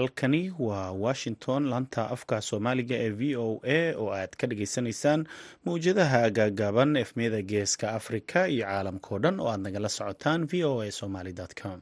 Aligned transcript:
halkani 0.00 0.52
waa 0.58 0.90
washington. 1.04 1.62
Laanta 1.72 2.02
afka 2.14 2.36
soomaaliga 2.48 2.96
ee 3.04 3.10
v 3.20 3.36
o 3.36 3.60
a 3.76 3.94
oo 4.02 4.08
aad 4.20 4.32
ka 4.40 4.46
dhageysanaysaan 4.50 5.20
mawjadaha 5.64 6.22
gaagaaban 6.38 6.96
efmiyada 7.04 7.40
geeska 7.52 7.86
afrika 7.98 8.38
iyo 8.54 8.64
caalamkao 8.66 9.18
dhan 9.24 9.40
oo 9.40 9.48
aad 9.52 9.60
nagala 9.66 9.88
socotaan 9.98 10.40
v 10.50 10.64
o 10.70 10.80
a 10.82 10.90
somaly 11.00 11.32
com 11.62 11.78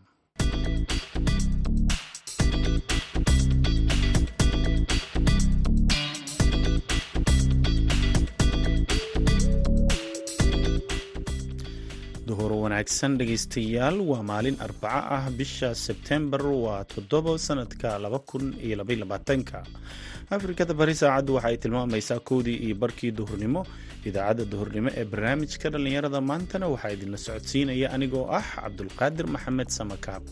duhur 12.38 12.52
wanaagsan 12.62 13.12
dhegeystayaal 13.20 13.96
waa 14.10 14.22
maalin 14.30 14.56
arbaco 14.66 15.00
ah 15.16 15.24
bisha 15.38 15.68
sebtembar 15.84 16.42
waa 16.64 16.84
toddobo 16.92 17.32
sanadka 17.46 17.98
laba 18.04 18.18
kun 18.30 18.44
iyo 18.66 18.76
labayolabaatanka 18.80 19.58
afrikada 20.36 20.74
bari 20.80 20.94
saacaddu 21.00 21.32
waxa 21.36 21.48
ay 21.50 21.56
tilmaamaysaa 21.62 22.20
kowdii 22.30 22.58
iyo 22.66 22.74
barkii 22.82 23.10
duhurnimo. 23.18 23.62
Idaacadda 24.08 24.44
duhurnimo 24.52 24.90
ee 25.00 25.04
barnaamijka 25.12 25.66
dhallinyarada 25.74 26.20
maantana 26.30 26.66
waxaa 26.74 26.92
idinla 26.96 27.18
socodsiinaya 27.26 27.88
anigoo 27.96 28.24
ah 28.38 28.44
cabdulqaadir 28.54 29.26
maxamed 29.34 29.68
samakaab 29.78 30.22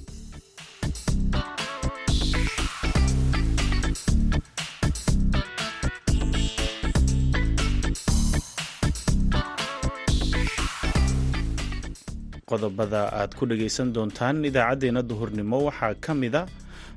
qodobada 12.57 13.01
aad 13.21 13.33
ku 13.39 13.45
dhagaysan 13.51 13.93
doontaan 13.97 14.45
idaacaddeenna 14.51 15.03
duhurnimo 15.11 15.59
waxaa 15.69 15.95
ka 16.05 16.13
mida 16.23 16.43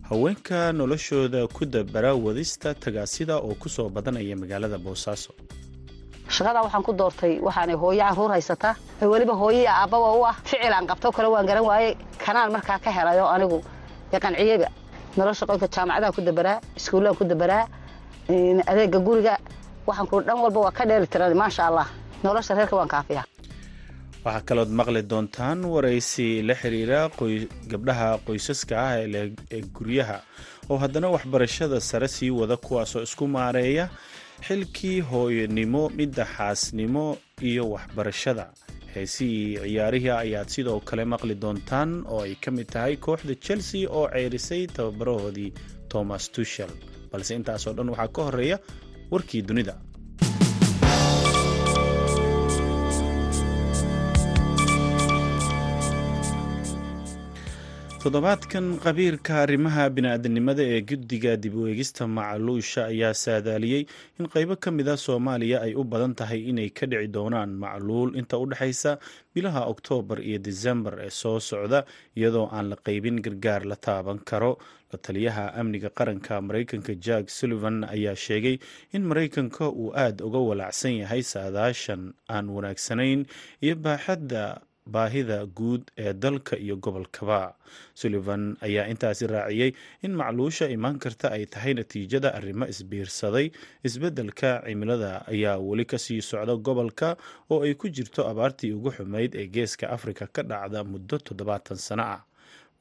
haweenka 0.10 0.60
noloshooda 0.80 1.42
ku 1.56 1.66
dabara 1.74 2.12
wadista 2.26 2.70
tagaasida 2.84 3.36
oo 3.48 3.54
ku 3.62 3.68
soo 3.76 3.90
badanaya 3.96 4.36
magaalada 4.42 4.78
boosaaso 4.86 5.32
shaqadaa 6.36 6.64
waxaan 6.66 6.84
ku 6.88 6.94
doortay 7.00 7.34
waxaanay 7.48 7.76
hooyo 7.84 8.00
carruur 8.08 8.32
haysataa 8.36 8.74
weliba 9.12 9.34
hooyaya 9.42 9.72
aabbaba 9.82 10.08
u 10.20 10.22
ah. 10.32 10.36
Ficil 10.50 10.74
aan 10.78 10.88
qabto 10.90 11.12
kale 11.16 11.28
waan 11.34 11.46
garan 11.50 11.66
waayey 11.70 11.94
kanaan 12.26 12.52
markaa 12.56 12.80
ka 12.86 12.90
helayo 12.98 13.26
anigu 13.36 13.58
qanciyeyba 14.24 14.68
nolosha 15.18 15.44
qoyka 15.50 15.68
jaamacadaan 15.76 16.14
ku 16.18 16.22
dabaraa 16.28 16.58
iskuullaan 16.80 17.16
ku 17.20 17.24
dabaraa 17.32 17.64
adeega 18.72 19.00
guriga 19.08 19.34
waxaan 19.88 20.08
ku 20.12 20.16
dhan 20.28 20.38
walba 20.44 20.60
waa 20.66 20.72
ka 20.78 20.84
dheeli 20.90 21.08
tiran 21.14 21.34
maasha 21.42 21.64
allah. 21.70 21.88
Nolosha 22.24 22.52
reerka 22.58 22.76
waan 22.80 22.88
kaafiya 22.96 23.24
waxaa 24.30 24.46
kalood 24.50 24.72
maqli 24.80 25.02
doontaan 25.12 25.60
waraysi 25.74 26.28
la 26.48 26.54
xiriira 26.62 27.00
gabdhaha 27.72 28.10
qoysaska 28.28 28.76
ah 28.88 28.94
ee 29.02 29.62
guryaha. 29.76 30.18
Oo 30.70 30.78
haddana 30.84 31.08
waxbarashada 31.16 31.80
sare 31.90 32.08
sii 32.16 32.30
wada 32.40 32.58
kuwaasoo 32.58 33.02
isku 33.08 33.26
maareeya 33.28 33.86
xilkii 34.48 35.00
hooyanimo 35.10 35.90
midda 36.00 36.24
xaasnimo 36.36 37.06
iyo 37.50 37.64
waxbarashada. 37.74 38.46
Heesihii 38.94 39.58
ciyaarihii 39.64 40.10
ayaad 40.24 40.48
sidoo 40.56 40.80
kale 40.80 41.04
maqli 41.14 41.36
doontaan 41.44 41.90
oo 42.14 42.22
ay 42.28 42.36
ka 42.44 42.52
mid 42.52 42.68
tahay 42.74 42.96
kooxda 43.06 43.36
chelsea 43.46 43.90
oo 43.98 44.06
ceerisay 44.14 44.64
tababarahoodii 44.68 45.54
thomas 45.92 46.32
tushel 46.32 46.72
balse 47.12 47.32
intaasoo 47.40 47.74
dhan 47.78 47.90
waxaa 47.94 48.08
ka 48.16 48.22
horreeya 48.28 48.58
warkii 49.12 49.42
dunida 49.50 49.76
toddobaadkan 58.04 58.66
qabiirka 58.84 59.34
arrimaha 59.44 59.84
bini-aadanimada 59.96 60.64
ee 60.74 60.80
guddiga 60.90 61.34
dib 61.44 61.56
u 61.62 61.68
eegista 61.72 62.08
macluusha 62.18 62.82
ayaa 62.92 63.14
saadaaliyey 63.24 63.84
in 64.20 64.26
qaybo 64.36 64.56
ka 64.64 64.72
mid 64.78 64.88
a 64.88 64.96
soomaaliya 65.06 65.58
ay 65.68 65.74
u 65.76 65.84
badan 65.84 66.16
tahay 66.20 66.42
inay 66.52 66.70
ka 66.80 66.86
dhici 66.92 67.12
doonaan 67.16 67.52
macluul 67.64 68.16
inta 68.22 68.40
u 68.40 68.46
dhexaysa 68.52 68.92
bilaha 69.36 69.62
oktoobar 69.74 70.20
iyo 70.30 70.40
disembar 70.48 70.96
ee 71.06 71.12
soo 71.22 71.40
socda 71.50 71.84
iyadoo 72.16 72.48
aan 72.56 72.70
la 72.72 72.78
qaybin 72.88 73.20
gargaar 73.26 73.62
la 73.72 73.76
taaban 73.76 74.20
karo. 74.32 74.54
La 74.94 74.98
taliyaha 74.98 75.44
amniga 75.60 75.90
qaranka 75.98 76.42
maraykanka 76.42 76.94
jack 77.06 77.30
sullivan 77.30 77.84
ayaa 77.84 78.16
sheegay 78.16 78.56
in 78.96 79.04
maraykanka 79.10 79.70
uu 79.70 79.92
aada 80.04 80.26
uga 80.26 80.40
walaacsan 80.50 80.96
yahay 81.04 81.22
saadaashan 81.34 82.02
aan 82.36 82.50
wanaagsanayn 82.56 83.22
iyo 83.62 83.76
baaxadda 83.76 84.44
baahida 84.96 85.38
guud 85.46 85.84
ee 85.98 86.14
dalka 86.14 86.58
iyo 86.66 86.76
gobolkaba. 86.86 87.56
Sullivan 87.94 88.58
ayaa 88.68 88.88
intaasi 88.94 89.28
raaciyey 89.28 89.72
in 90.06 90.14
macluusha 90.22 90.70
imaan 90.76 91.00
karta 91.04 91.32
ay 91.38 91.46
tahay 91.46 91.74
natiijada 91.74 92.30
arrimo 92.38 92.66
isbiirsaday. 92.74 93.48
Isbeddelka 93.88 94.52
cimilada 94.66 95.12
ayaa 95.34 95.58
weli 95.68 95.86
ka 95.86 95.98
sii 95.98 96.22
socda 96.22 96.56
gobolka 96.68 97.18
oo 97.50 97.64
ay 97.68 97.74
ku 97.74 97.88
jirto 97.90 98.22
abaartii 98.32 98.74
ugu 98.78 98.92
xumayd 98.98 99.36
ee 99.36 99.48
geeska 99.48 99.90
afrika 99.90 100.28
ka 100.36 100.42
dhacda 100.44 100.84
muddo 100.84 101.18
toddobaatan 101.18 101.78
sano 101.88 102.04
ah 102.16 102.22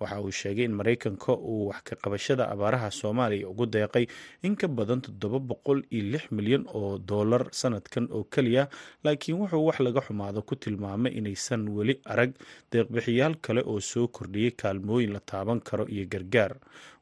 waxa 0.01 0.21
uu 0.23 0.31
sheegay 0.41 0.65
in 0.69 0.75
maraykanka 0.79 1.33
uu 1.35 1.69
wax 1.71 1.83
ka 1.89 1.95
qabashada 2.03 2.45
abaaraha 2.55 2.91
soomaaliya 3.01 3.49
ugu 3.53 3.67
deeqay 3.67 4.07
in 4.47 4.55
ka 4.57 4.69
badan 4.69 5.01
toddoba 5.07 5.39
boqol 5.51 5.81
iyo 5.91 6.05
lix 6.13 6.25
milyan 6.39 6.65
oo 6.79 6.99
dollar 6.99 7.43
sanadkan 7.61 8.07
oo 8.17 8.25
keliya 8.35 8.69
laakiin 9.05 9.39
wuxuu 9.43 9.65
wax 9.69 9.79
laga 9.87 10.01
xumaado 10.07 10.43
ku 10.49 10.55
tilmaamay 10.57 11.13
inaysan 11.19 11.69
weli 11.77 11.95
arag 12.13 12.33
deeqbixiyaal 12.73 13.35
kale 13.47 13.63
oo 13.67 13.81
soo 13.81 14.07
kordhiyey 14.09 14.51
kaalmooyin 14.63 15.13
la 15.17 15.21
taaban 15.21 15.61
karo 15.61 15.85
iyo 15.95 16.07
gargaar. 16.13 16.55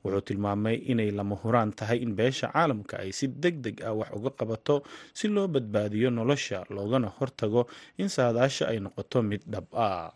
Wuxuu 0.05 0.21
tilmaamay 0.29 0.77
inay 0.93 1.11
lama 1.11 1.37
huraan 1.43 1.73
tahay 1.79 1.99
in 2.07 2.13
beesha 2.19 2.49
caalamka 2.55 2.97
ay 3.05 3.11
si 3.19 3.27
deg 3.29 3.57
deg 3.65 3.77
ah 3.89 3.93
wax 4.01 4.11
uga 4.19 4.31
qabato 4.41 4.77
si 5.19 5.27
loo 5.29 5.47
badbaadiyo 5.49 6.11
nolosha 6.11 6.65
loogana 6.71 7.09
hortago 7.19 7.63
in 7.99 8.09
saadaasha 8.09 8.65
ay 8.73 8.79
noqoto 8.81 9.19
mid 9.31 9.43
dhab 9.53 9.67
ah 9.75 10.13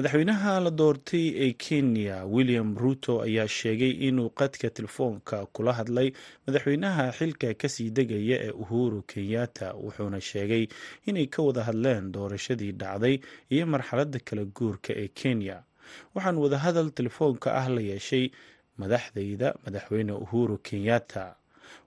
madaxweynaha 0.00 0.60
la 0.64 0.70
doortay 0.70 1.26
ee 1.44 1.52
kenya 1.52 2.24
william 2.24 2.68
ruto 2.78 3.20
ayaa 3.22 3.48
sheegay 3.48 3.90
inuu 4.08 4.30
qadka 4.40 4.70
telefoonka 4.70 5.46
kula 5.54 5.72
hadlay 5.78 6.08
madaxweynaha 6.46 7.04
xilka 7.18 7.52
ka 7.60 7.68
sii 7.68 7.90
degaya 7.90 8.36
ee 8.46 8.50
uhuru 8.62 9.02
kenyatta 9.02 9.74
wuxuuna 9.82 10.20
sheegay 10.20 10.64
inay 11.06 11.26
ka 11.26 11.42
wada 11.42 11.62
hadleen 11.68 12.12
doorashadii 12.12 12.72
dhacday 12.72 13.20
iyo 13.52 13.66
marxaladda 13.66 14.18
kala 14.24 14.44
guurka 14.44 14.92
ee 15.02 15.08
kenya. 15.08 15.56
Waxaan 16.14 16.36
wadahadal 16.44 16.88
telefoonka 16.98 17.48
ah 17.60 17.68
la 17.68 17.80
yeeshay 17.80 18.30
madaxdayda 18.80 19.48
madaxweyne 19.66 20.12
uhuru 20.12 20.56
kenyatta 20.58 21.36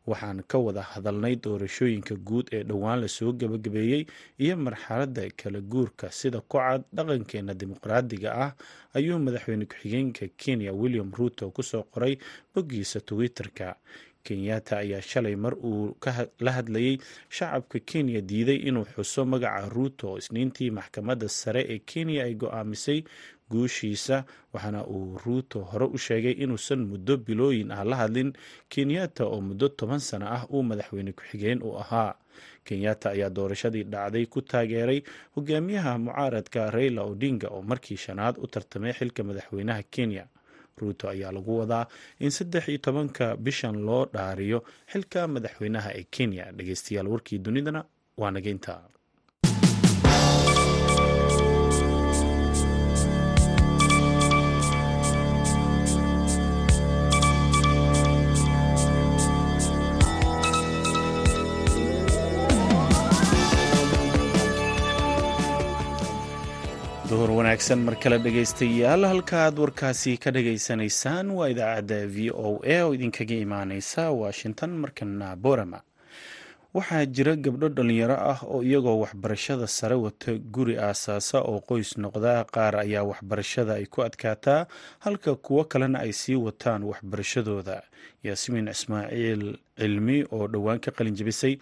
waxaan 0.07 0.43
ka 0.51 0.57
wada 0.65 0.81
hadalnay 0.91 1.35
doorashooyinka 1.43 2.15
guud 2.27 2.47
ee 2.51 2.63
dhowaan 2.63 2.99
la 3.01 3.07
soo 3.07 3.31
gabagabeeyey 3.33 4.03
iyo 4.43 4.55
marxaladda 4.57 5.29
kala 5.41 5.59
guurka 5.61 6.11
sida 6.11 6.41
kocad 6.41 6.83
dhaqankeena 6.95 7.53
dimuqraadiga 7.53 8.29
ah 8.45 8.51
ayuu 8.97 9.19
madaxweyne 9.19 9.65
ku-xigeenka 9.65 10.25
kenya 10.37 10.73
william 10.73 11.11
ruto 11.19 11.51
ku 11.55 11.63
soo 11.63 11.83
qoray 11.93 12.17
boggiisa 12.53 12.99
twitter-ka. 13.01 13.75
Kenyatta 14.23 14.77
ayaa 14.79 15.01
shalay 15.01 15.35
mar 15.35 15.51
uu 15.59 15.97
la 16.39 16.51
hadlayay 16.51 16.95
shacabka 17.29 17.79
kenya 17.79 18.21
diiday 18.21 18.55
inuu 18.69 18.85
xuso 18.95 19.25
magaca 19.25 19.67
ruto 19.67 20.15
isniintii 20.17 20.71
maxkamadda 20.71 21.27
sare 21.29 21.61
ee 21.73 21.79
kenya 21.83 22.23
ay 22.23 22.33
go'aamisay 22.39 23.03
guushiisa 23.53 24.17
waxaana 24.53 24.81
uu 24.95 25.17
ruuto 25.25 25.59
hore 25.69 25.85
u 25.85 25.97
sheegay 26.05 26.35
inuusan 26.43 26.81
muddo 26.89 27.13
bilooyin 27.25 27.71
ah 27.77 27.83
la 27.89 27.95
hadlin. 28.01 28.29
Kenyatta 28.71 29.23
oo 29.25 29.39
muddo 29.47 29.67
toban 29.79 29.99
sano 30.09 30.25
ah 30.37 30.43
uu 30.53 30.63
madaxweyne 30.69 31.11
ku-xigeen 31.17 31.59
u 31.67 31.77
ahaa. 31.83 32.11
Kenyatta 32.67 33.07
ayaa 33.15 33.29
doorashadii 33.37 33.83
dhacday 33.93 34.25
ku 34.33 34.39
taageeray 34.41 34.99
hogaamiyaha 35.35 35.91
mucaaradka 36.05 36.71
raila 36.75 37.01
odinga 37.11 37.47
oo 37.55 37.61
markii 37.61 37.97
shanaad 38.05 38.35
u 38.43 38.47
tartamay 38.53 38.93
xilka 38.97 39.21
madaxweynaha 39.23 39.83
kenya. 39.93 40.25
Ruuto 40.79 41.05
ayaa 41.13 41.31
lagu 41.31 41.53
wadaa 41.59 41.85
in 42.19 42.29
saddex 42.37 42.63
iyo 42.67 42.77
tobanka 42.85 43.25
bishan 43.37 43.77
loo 43.87 44.05
dhaariyo 44.13 44.59
xilka 44.91 45.27
madaxweynaha 45.27 45.89
ee 45.99 46.05
kenya. 46.15 46.45
Dhegeystayaal 46.57 47.07
warkii 47.13 47.37
dunidana 47.45 47.81
waa 48.17 48.31
nageynta 48.35 48.73
duhur 67.13 67.29
wanaagsan 67.37 67.79
mar 67.85 67.95
kale 68.03 68.17
dhegaystayaal 68.25 69.05
halka 69.05 69.37
aad 69.45 69.57
warkaasi 69.63 70.13
ka 70.23 70.31
dhageysanaysaan 70.35 71.29
waa 71.37 71.49
idaacadda 71.53 71.99
v 72.15 72.31
o 72.33 72.49
a 72.65 72.77
oo 72.85 72.93
idinkaga 72.97 73.35
imaaneysa 73.45 74.09
washington 74.11 74.71
markana 74.83 75.35
borama. 75.35 75.79
Waxaa 76.73 77.05
jira 77.05 77.35
gabdho 77.35 77.69
dhalinyaro 77.69 78.17
ah 78.31 78.39
oo 78.49 78.63
iyagoo 78.65 78.97
waxbarashada 79.05 79.67
sare 79.67 79.95
wata 79.95 80.33
guri 80.55 80.73
aasaasa 80.77 81.37
oo 81.41 81.59
qoys 81.69 81.97
noqda 82.01 82.33
qaar 82.55 82.75
ayaa 82.81 83.03
waxbarashada 83.11 83.73
ay 83.77 83.85
ku 83.85 84.01
adkaataa 84.01 84.65
halka 85.05 85.35
kuwo 85.35 85.63
kalena 85.69 85.99
ay 85.99 86.13
sii 86.13 86.35
wataan 86.35 86.81
waxbarashadooda 86.83 87.77
yaasmiin 88.27 88.67
ismaaciil 88.75 89.43
cilmi 89.79 90.17
oo 90.35 90.47
dhowaan 90.53 90.79
ka 90.85 90.91
qalin 90.97 91.15
jebisay 91.19 91.53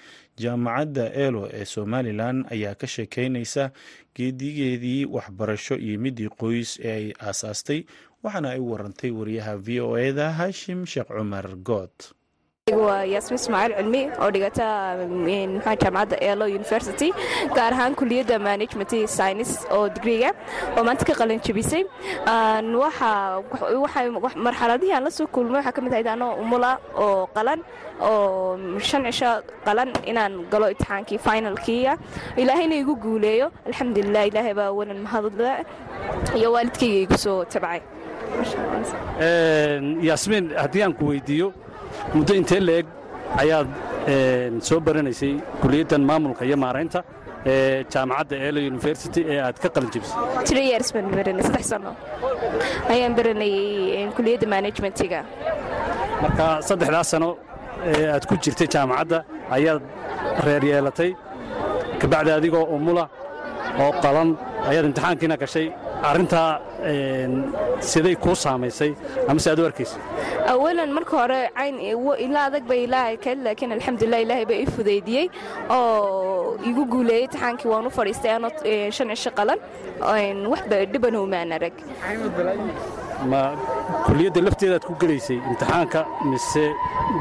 jaamacadda 0.43 1.05
eelo 1.23 1.43
ee 1.59 1.65
somalilan 1.65 2.37
ayaa 2.55 2.75
ka 2.81 2.87
sheekeynaysa 2.95 3.71
geedigeedii 4.15 5.05
waxbarasho 5.15 5.75
iyo 5.85 5.99
midii 5.99 6.29
qoys 6.41 6.79
ee 6.83 6.91
ay 6.99 7.05
aasaastay 7.27 7.79
waxaana 8.23 8.49
ay 8.55 8.59
warantay 8.71 9.11
wariyaha 9.19 9.57
v 9.65 9.79
o 9.81 9.97
eda 10.07 10.27
hashim 10.39 10.85
sheekh 10.85 11.07
cumar 11.17 11.47
good 11.69 11.95
waa 12.85 13.03
yaasmin 13.13 13.37
ismaaciil 13.41 13.75
cilmi 13.77 14.01
oo 14.23 14.29
dhigata 14.35 14.65
mxua 15.09 15.75
jaamacadda 15.83 16.17
elo 16.31 16.45
university. 16.59 17.09
gaar 17.55 17.73
ahaan 17.73 17.95
kuliyadda 17.99 18.39
management 18.49 18.91
science 19.17 19.51
oo 19.75 19.89
digriga 19.95 20.29
oo 20.77 20.83
maanta 20.87 21.05
ka 21.09 21.13
qalin 21.19 21.39
jebisay 21.45 21.83
marxaladihii 24.47 24.93
aan 24.95 25.03
la 25.03 25.11
soo 25.17 25.27
kulmay 25.27 25.59
waxaa 25.59 25.71
ka 25.77 25.81
mid 25.81 25.93
ahayd 25.93 26.07
anoo 26.07 26.33
umula 26.43 26.71
oo 27.05 27.27
qalan 27.35 27.59
oo 28.09 28.57
shan 28.89 29.03
cisho 29.07 29.31
qalan 29.65 29.89
inaan 30.11 30.33
galo 30.51 30.69
imtixaankii 30.73 31.19
finalkiia 31.27 31.97
ilaahayna 32.41 32.75
igu 32.83 32.95
guuleeyo 33.05 33.47
alxamdulilah 33.67 34.23
ilaahay 34.29 34.53
baa 34.53 34.71
walan 34.79 34.99
mahadle 35.05 35.51
iyo 36.37 36.51
waalidkayga 36.55 36.99
igu 37.05 37.17
soo 37.25 37.39
tabcay 37.45 37.81
yaasmiin 40.09 40.45
haddii 40.63 40.83
aan 40.85 40.93
ku 40.99 41.05
weydiiyo 41.11 41.53
muddo 42.15 42.33
intee 42.41 42.61
leeg 42.69 42.85
ayaad 43.43 43.67
soo 44.69 44.79
baranaysay 44.87 45.33
kuliyaddan 45.61 46.03
maamulka 46.11 46.41
iyo 46.49 46.57
maaraynta 46.65 46.99
ee 47.51 47.83
jaamacadda 47.93 48.35
eelo 48.47 48.59
university 48.71 49.21
ee 49.33 49.39
aad 49.47 49.57
ka 49.63 49.69
qalin 49.75 49.89
jebisay 49.93 50.17
three 50.49 50.65
years 50.71 50.89
baan 50.95 51.07
baranay. 51.17 51.43
Saddex 51.47 51.65
sano. 51.73 51.91
Ayaan 52.93 53.13
baranayay 53.19 54.09
kuliyadda 54.17 54.47
managementiga 54.55 55.19
marka 56.23 56.45
saddexdaas 56.69 57.07
sano 57.13 57.29
ee 57.91 58.05
aad 58.15 58.23
ku 58.29 58.35
jirtay 58.45 58.67
jaamacadda 58.75 59.19
ayaad 59.57 59.81
reer 60.47 60.63
yeelatay 60.71 61.11
kabacdi 62.01 62.31
adigoo 62.37 62.65
umula 62.77 63.05
oo 63.83 63.91
qalan 64.03 64.29
ayaad 64.69 64.85
imtixaankiina 64.89 65.35
gashay. 65.43 65.67
Arrintaa 66.09 66.49
siday 67.91 68.15
kuu 68.23 68.35
saamaysay. 68.45 68.91
Ama 69.29 69.39
se 69.43 69.49
aad 69.51 69.59
u 69.59 69.65
arkaysa 69.69 69.97
awalan 70.53 70.91
marka 70.97 71.13
hore 71.21 71.39
cayn 71.57 71.75
ilaa 72.25 72.45
adag 72.49 72.63
bay 72.71 72.79
ilaahay 72.87 73.17
kayd 73.25 73.39
laakiin 73.47 73.71
alxamdulilah 73.77 74.19
ilaahay 74.25 74.45
baa 74.51 74.57
ii 74.63 74.69
fudaydiyey 74.77 75.25
oo 75.75 76.57
igu 76.69 76.83
guuleeyey 76.93 77.23
imtixaankii 77.27 77.69
waan 77.73 77.87
u 77.89 77.91
fadhiistay 77.97 78.31
anoo 78.37 78.51
shan 78.97 79.09
cisho 79.15 79.31
qalan 79.39 79.59
waxba 80.53 80.77
dhibanow 80.93 81.23
maan 81.33 81.51
arag 81.57 81.75
ma 83.31 83.41
kuliyadda 84.05 84.41
lafteedaad 84.47 84.83
ku 84.89 84.93
gelaysay 85.01 85.37
imtixaanka 85.49 85.99
mise 86.31 86.63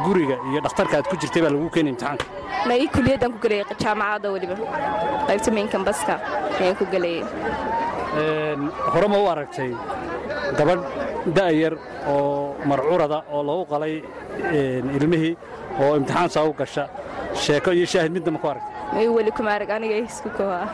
guriga 0.05 0.37
iyo 0.51 0.61
dhakhtarka 0.67 0.95
aad 0.99 1.07
ku 1.11 1.17
jirtay 1.23 1.43
baa 1.45 1.53
lagu 1.55 1.69
keenay 1.75 1.93
imtixaanka? 1.95 2.25
Ma 2.69 2.75
ii 2.83 2.89
kuliyaddaan 2.97 3.33
ku 3.35 3.39
gelayay 3.45 3.65
jaamacadda 3.85 4.29
weliba. 4.35 4.57
Qaybta 5.29 5.51
mainkambaska 5.57 6.15
ayaan 6.61 6.77
ku 6.81 6.85
gelayay 6.93 7.25
hore 8.93 9.07
ma 9.13 9.19
u 9.25 9.27
aragtay 9.35 9.71
gabadh 10.59 10.83
da'yar 11.37 11.75
oo 12.13 12.55
marcurada 12.71 13.19
oo 13.33 13.43
lagu 13.51 13.65
qalay 13.73 13.95
ilmihii 14.99 15.35
oo 15.83 15.93
imtixaan 16.01 16.29
saa 16.37 16.45
u 16.51 16.53
gasha? 16.61 16.85
Sheeko 17.43 17.71
iyo 17.73 17.87
shaahid 17.87 18.13
midna 18.17 18.31
ma 18.35 18.39
ku 18.43 18.49
aragtay? 18.53 19.07
Weli 19.17 19.31
kuma 19.37 19.51
arag 19.57 19.71
aniga 19.77 19.97
isku 20.07 20.29
kowhaa 20.39 20.67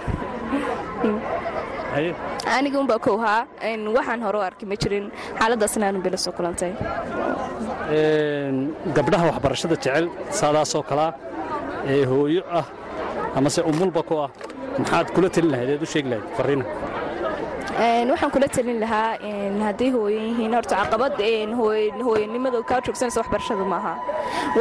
aniga 2.57 2.79
unbaa 2.83 2.99
kowhaa 3.07 3.41
waxaan 3.97 4.21
hore 4.27 4.39
u 4.41 4.43
arkay 4.49 4.67
ma 4.73 4.77
jirin 4.83 5.07
xaaladdaasna 5.39 5.85
aanu 5.89 5.99
bila 6.07 6.17
soo 6.25 6.33
kulantay. 6.39 6.73
Gabdhaha 8.97 9.25
waxbarashada 9.31 9.77
jecel 9.85 10.05
saadaasoo 10.41 10.83
kalaa 10.91 11.11
ee 11.95 12.05
hooyo 12.11 12.43
ah 12.61 12.67
amase 13.39 13.61
umulba 13.71 14.03
ku 14.09 14.15
ah 14.27 14.31
maxaad 14.81 15.07
kula 15.15 15.29
telin 15.35 15.51
lahayd 15.55 15.71
eed 15.75 15.83
u 15.87 15.89
sheegi 15.93 16.09
lahayd 16.13 16.27
farriina 16.37 16.65
waxaan 17.77 18.31
kula 18.33 18.49
telin 18.49 18.81
lahaa 18.81 19.19
hadday 19.69 19.91
hooyan 19.97 20.53
horta 20.57 20.77
caqabad 20.83 21.13
hooyanimada 22.07 22.59
kaa 22.71 22.81
joogsanaysa 22.87 23.21
waxbarashadu 23.23 23.65
maaha. 23.75 23.95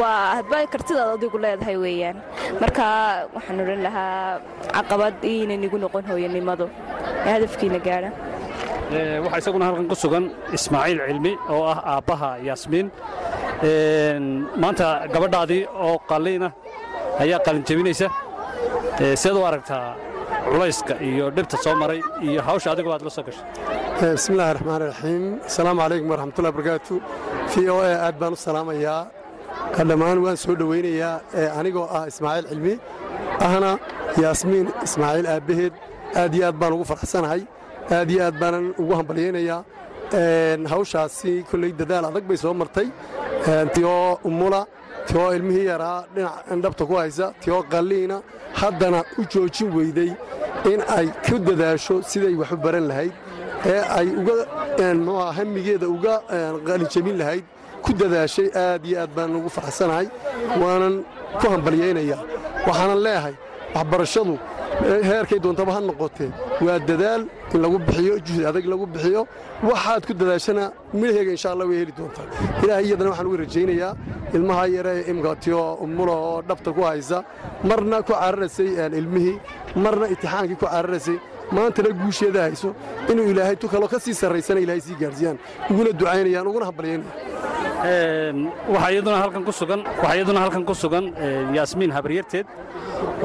Waa 0.00 0.36
hadba 0.38 0.58
kartidaad 0.72 1.08
adigu 1.16 1.38
leedahay 1.44 1.76
weeyaan. 1.84 2.16
Marka 2.60 2.84
waxaan 3.34 3.60
odhan 3.64 3.80
lahaa 3.86 4.40
caqabad 4.76 5.14
iinan 5.24 5.64
igu 5.66 5.76
noqon 5.84 6.04
hooyanimadu 6.10 6.66
ee 7.26 7.30
hadafkiina 7.36 7.78
gaadha 7.86 8.10
waxaa 9.24 9.38
isaguna 9.42 9.64
halkan 9.68 9.86
ku 9.92 9.96
sugan 10.04 10.24
ismaaciil 10.56 10.98
cilmi 11.08 11.32
oo 11.54 11.62
ah 11.72 11.78
aabbaha 11.94 12.30
yaasmiin. 12.48 12.86
Maanta 14.62 14.86
gabadhaadii 15.14 15.62
oo 15.86 15.96
qalliina 16.10 16.48
ayaa 17.24 17.40
qalin 17.46 17.62
jebinaysa 17.68 18.08
seed 19.22 19.36
u 19.40 19.44
aragtaa 19.50 19.86
culayska 20.50 20.94
iyo 21.08 21.24
dhibta 21.36 21.56
soo 21.64 21.74
maray 21.82 22.00
iyo 22.26 22.40
hawsha 22.48 22.68
adigu 22.74 22.90
aad 22.94 23.02
la 23.06 23.10
soo 23.16 23.24
gashay. 23.28 23.44
Bismillahi 24.16 24.52
raxmaan 24.56 24.82
raxiim 24.90 25.24
asalaamu 25.48 25.80
calaykum 25.84 26.08
waraxmatullahi 26.12 26.54
barakaatu 26.58 26.94
v 27.52 27.54
o 27.74 27.76
a 27.90 27.92
aad 28.06 28.16
baan 28.20 28.32
u 28.36 28.38
salaamayaa. 28.46 29.00
Dhammaan 29.88 30.18
waan 30.24 30.36
soo 30.44 30.54
dhowaynayaa 30.60 31.14
anigoo 31.60 31.86
ah 31.96 32.04
ismaaciil 32.10 32.46
cilmi 32.52 32.74
ahna 33.46 33.70
yaasmiin 34.22 34.66
ismaaciil 34.86 35.26
aabbaheed 35.34 35.74
aad 36.22 36.32
iyo 36.36 36.44
aad 36.50 36.56
baan 36.60 36.72
ugu 36.76 36.84
farxsanahay 36.92 37.42
aad 37.98 38.08
iyo 38.14 38.20
aad 38.28 38.36
baanan 38.42 38.64
ugu 38.82 38.92
hambalyaynayaa. 39.00 39.60
Hawshaasi 40.72 41.32
kolley 41.50 41.72
dadaal 41.80 42.04
adag 42.10 42.24
bay 42.30 42.38
soo 42.44 42.54
martay. 42.62 42.88
Tiyoo 43.74 44.18
umula 44.28 44.60
tiyoo 45.08 45.30
ilmihii 45.36 45.66
yaraa 45.72 46.04
dhinac 46.14 46.34
indhabta 46.54 46.84
ku 46.88 46.94
haysa. 47.00 47.26
Tiyoo 47.42 47.62
qalliina 47.72 48.16
haddana 48.60 49.00
u 49.18 49.22
joojin 49.32 49.68
weyday 49.76 50.10
in 50.72 50.80
ay 50.98 51.06
ku 51.26 51.34
dadaasho 51.48 51.94
siday 52.10 52.34
wax 52.40 52.50
u 52.52 52.56
baran 52.64 52.86
lahayd 52.90 53.12
ee 53.72 53.80
ay 53.98 54.08
uga 54.20 54.34
hamigeeda 55.36 55.86
uga 55.96 56.14
qalinjebin 56.68 57.16
lahayd. 57.22 57.44
Ku 57.84 57.92
dadaashay 58.00 58.48
aad 58.64 58.82
iyo 58.88 58.96
aad 59.02 59.10
baan 59.16 59.30
ugu 59.38 59.48
farxsanahay 59.56 60.06
waanan 60.62 60.94
ku 61.40 61.46
hambalyaynayaa 61.52 62.20
waxaanan 62.66 63.00
leeyahay 63.06 63.34
waxbarashadu 63.74 64.34
heerkay 64.82 65.38
doontaba 65.44 65.72
ha 65.76 65.80
noqotee 65.80 66.30
waa 66.66 66.78
dadaal 66.78 67.22
in 67.54 67.60
lagu 67.64 67.78
bixiyo 67.86 68.14
juhdi 68.26 68.44
adag 68.50 68.64
lagu 68.72 68.86
bixiyo. 68.86 69.26
Waxaad 69.62 70.06
ku 70.06 70.12
dadaashana 70.14 70.64
midhaheega 71.00 71.30
insha 71.36 71.50
allah 71.52 71.66
way 71.70 71.78
heli 71.82 71.92
doontaa 71.98 72.26
ilaahay 72.62 72.84
iyadana 72.88 73.10
waxaan 73.10 73.26
uga 73.30 73.38
rajaynayaa 73.44 73.92
ilmaha 74.36 74.64
yaree 74.76 75.00
imkatiyo 75.12 75.74
umula 75.84 76.12
oo 76.12 76.42
dhabta 76.48 76.70
ku 76.76 76.80
haysa. 76.82 77.24
Marna 77.64 78.02
ku 78.02 78.12
cararaysay 78.12 78.68
ilmihii. 79.00 79.36
Marna 79.84 80.06
itixaankii 80.14 80.56
ku 80.60 80.66
cararaysay 80.66 81.16
maantana 81.56 81.90
guusheeda 82.00 82.40
hayso. 82.46 82.74
Inuu 83.10 83.30
ilaahay 83.32 83.56
tu 83.56 83.68
kaloo 83.68 83.88
ka 83.88 83.98
sii 84.00 84.14
sarraysana 84.14 84.60
ilaahay 84.60 84.80
sii 84.80 84.96
gaarsiiyaan. 85.00 85.38
Uguna 85.70 85.90
ducaynayaan 86.00 86.46
uguna 86.50 86.66
hambalyaynayaan 86.70 87.65
waxaa 87.84 88.90
iyaduna 88.92 89.16
halkan 89.22 89.44
ku 89.44 89.52
sugan 89.52 89.80
waxaa 89.84 90.16
iyaduna 90.16 90.40
halkan 90.44 90.64
ku 90.64 90.74
sugan 90.74 91.04
yaasmiin 91.56 91.92
habaryarteed 91.96 92.46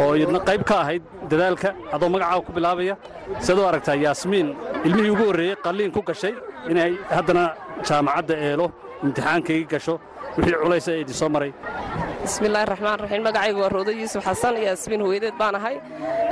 oo 0.02 0.14
iyadna 0.16 0.40
qayb 0.48 0.64
ka 0.70 0.76
ahayd 0.84 1.04
dadaalka 1.32 1.70
adoo 1.96 2.10
magacaaga 2.10 2.46
ku 2.48 2.52
bilaabaya. 2.52 2.96
Siad 3.40 3.58
u 3.60 3.64
aragtaa 3.70 3.96
yaasmiin 3.96 4.48
ilmihii 4.86 5.10
ugu 5.16 5.24
horreeyey 5.30 5.56
qalliin 5.66 5.92
ku 5.96 6.02
gashay 6.10 6.34
inay 6.72 6.92
haddana 7.16 7.44
jaamacadda 7.88 8.36
eelo 8.48 8.68
imtixaankaygii 9.04 9.68
gasho 9.74 9.96
wixii 10.38 10.58
culaysa 10.64 10.92
ee 10.96 11.02
idin 11.04 11.14
soo 11.22 11.30
maray 11.36 11.52
bismillahi 12.24 12.66
raxmaan 12.72 13.00
raxiim 13.04 13.24
magacaygu 13.28 13.60
waa 13.64 13.70
roodo 13.76 13.92
yuusuf 14.00 14.24
xasan 14.28 14.56
yaasmiin 14.66 15.02
hooyadeed 15.06 15.36
baan 15.42 15.56
ahay. 15.60 15.76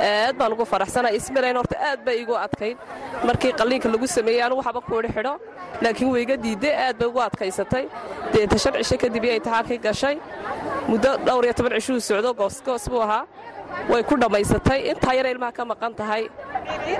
Aad 0.08 0.34
baan 0.38 0.52
ugu 0.54 0.64
faraxsanay 0.72 1.12
ismirayn 1.18 1.56
horta 1.60 1.76
aad 1.90 2.00
bay 2.06 2.16
igu 2.22 2.34
adkayd. 2.46 2.76
Markii 3.28 3.52
qalliinka 3.60 3.88
lagu 3.94 4.06
sameeyey 4.16 4.42
anugu 4.46 4.60
waxba 4.62 4.80
ku 4.86 4.92
idhi 5.00 5.10
xidho 5.16 5.34
laakiin 5.84 6.10
wayga 6.14 6.36
diidday 6.44 6.74
aad 6.86 6.96
bay 7.00 7.08
ugu 7.10 7.20
adkaysatay. 7.28 7.84
Deeta 8.32 8.56
shan 8.62 8.72
cisho 8.82 8.96
kadib 9.02 9.24
iyo 9.24 9.34
imtixaankii 9.38 9.78
gashay. 9.86 10.16
Muddo 10.90 11.10
dhowr 11.26 11.44
iyo 11.46 11.54
toban 11.58 11.72
cishuu 11.80 12.00
socdo 12.08 12.30
goosgoos 12.40 12.84
buu 12.92 13.02
ahaa 13.06 13.24
way 13.90 14.02
ku 14.02 14.16
dhammaysatay 14.16 14.80
intaa 14.90 15.14
yara 15.14 15.30
ilmaha 15.30 15.52
ka 15.52 15.64
maqan 15.64 15.94
tahay. 15.94 16.28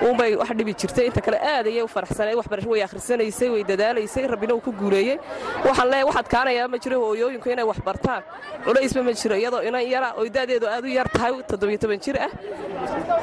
Uunbay 0.02 0.36
wax 0.36 0.50
dhibi 0.58 0.74
jirtay. 0.74 1.06
Inta 1.06 1.20
kale 1.20 1.38
aad 1.38 1.66
ayay 1.66 1.82
u 1.82 1.88
faraxsanay. 1.88 2.34
Waxbarasho 2.34 2.68
way 2.70 2.82
akhrisanaysay 2.82 3.48
way 3.54 3.62
dadaalaysay 3.64 4.26
rabbina 4.26 4.54
uu 4.54 4.60
ku 4.60 4.72
guuleeyey 4.72 5.18
waxaan 5.64 5.88
leeyahay 5.90 6.04
waxaad 6.10 6.28
kaanayaa 6.34 6.68
ma 6.68 6.78
jiro. 6.78 6.96
Hooyooyinku 7.04 7.48
inay 7.50 7.64
wax 7.64 7.78
bartaan. 7.84 8.22
Culaysba 8.64 9.02
ma 9.02 9.12
jiro. 9.12 9.34
Iyadoo 9.36 9.62
inan 9.68 9.82
yara 9.86 10.14
oo 10.18 10.24
da'deedu 10.28 10.66
aad 10.66 10.84
u 10.84 10.88
yar 10.88 11.08
tahay 11.08 11.32
toddobiyo 11.50 11.78
toban 11.78 12.00
jir 12.00 12.16
ah. 12.18 12.30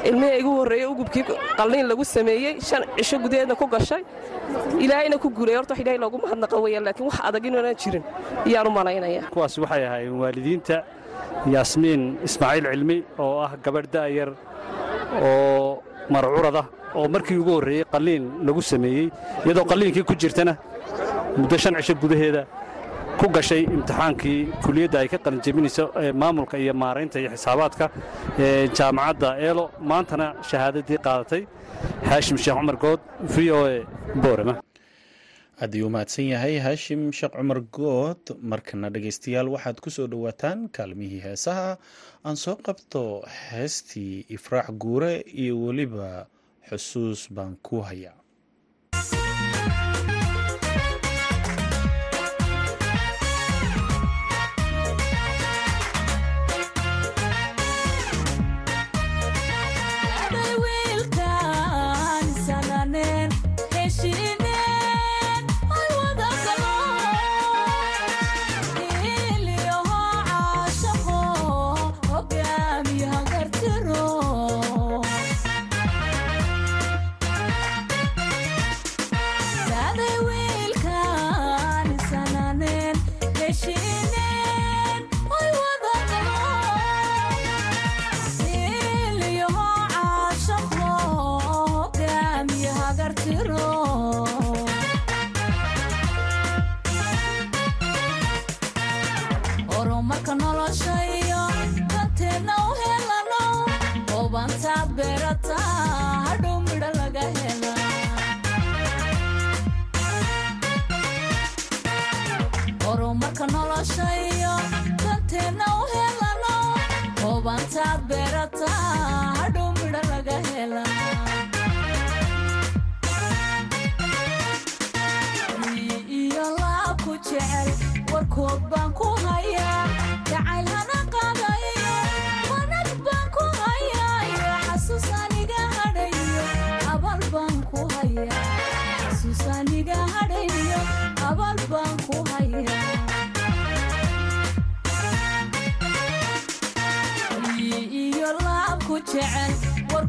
Ilmihii 0.04 0.38
igu 0.40 0.50
horreeyey 0.58 0.86
ugubkii 0.86 1.24
qalliin 1.58 1.86
lagu 1.88 2.04
sameeyey 2.04 2.60
shan 2.60 2.82
cisho 2.96 3.18
gudaheedna 3.18 3.54
ku 3.54 3.66
gashay. 3.66 4.02
Ilaahayna 4.80 5.18
ku 5.18 5.28
guuleeyey 5.30 5.58
horta 5.58 5.74
wax 5.74 5.80
ilaahay 5.82 5.98
loogu 5.98 6.18
mahadnaqa 6.24 6.56
weeyaan 6.64 6.84
laakiin 6.84 7.06
wax 7.10 7.20
adag 7.28 7.44
inuunan 7.46 7.74
jirin. 7.74 8.04
Ayaan 8.46 8.66
u 8.66 8.70
malaynaya. 8.70 9.22
Kuwaas 9.34 9.58
waxay 9.58 9.84
ahaayeen 9.86 10.16
waalidiinta 10.22 10.84
yaasmiin 11.54 12.02
ismaaciil 12.28 12.66
cilmi 12.72 12.96
oo 13.24 13.34
ah 13.46 13.52
gabadh 13.64 13.88
da'yar 13.96 14.30
oo 15.28 15.82
marcurada 16.14 16.62
oo 16.98 17.06
markii 17.14 17.38
ugu 17.42 17.52
horreeyey 17.58 17.84
qalliin 17.94 18.24
lagu 18.46 18.62
sameeyey 18.72 19.06
iyadoo 19.46 19.64
qalliinkii 19.72 20.04
ku 20.10 20.14
jirtana 20.22 20.54
muddo 21.40 21.56
shan 21.62 21.74
cisho 21.78 21.94
gudaheeda 22.02 22.42
ku 23.20 23.26
gashay 23.36 23.62
imtixaankii 23.76 24.38
kuliyadda 24.64 24.98
ay 25.02 25.08
ka 25.12 25.18
qalinjebinayso 25.26 25.84
maamulka 26.22 26.56
iyo 26.64 26.74
maaraynta 26.82 27.16
iyo 27.22 27.30
xisaabaadka 27.34 27.84
ee 28.44 28.68
jaamacadda 28.78 29.28
eelo 29.46 29.64
maantana 29.90 30.26
shahaadadii 30.50 30.98
qaadatay 31.06 31.42
haashim 32.10 32.36
sheekh 32.44 32.56
cumar 32.60 32.76
good 32.84 33.00
v 33.34 33.36
o 33.58 33.60
e 33.76 33.78
boorama 34.24 34.54
aad 35.62 35.72
ayuu 35.74 35.90
mahadsan 35.94 36.26
yahay 36.32 36.54
haashim 36.66 37.00
sheekh 37.18 37.34
cumar 37.38 37.60
good 37.78 38.22
markana 38.52 38.88
dhegaystayaal 38.94 39.48
waxaad 39.54 39.78
ku 39.84 39.90
soo 39.96 40.06
dhowaataan 40.12 40.58
kaalmihii 40.76 41.22
heesaha. 41.26 41.70
Aan 42.26 42.36
soo 42.44 42.56
qabto 42.66 43.02
heestii 43.50 44.14
ifraax 44.36 44.68
guure 44.82 45.12
iyo 45.42 45.54
weliba 45.64 46.08
xusuus 46.68 47.20
baan 47.36 47.52
ku 47.66 47.76
hayaa 47.88 48.14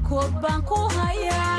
kood 0.09 0.31
baan 0.41 0.61
ku 0.69 0.77
hayaa 0.97 1.58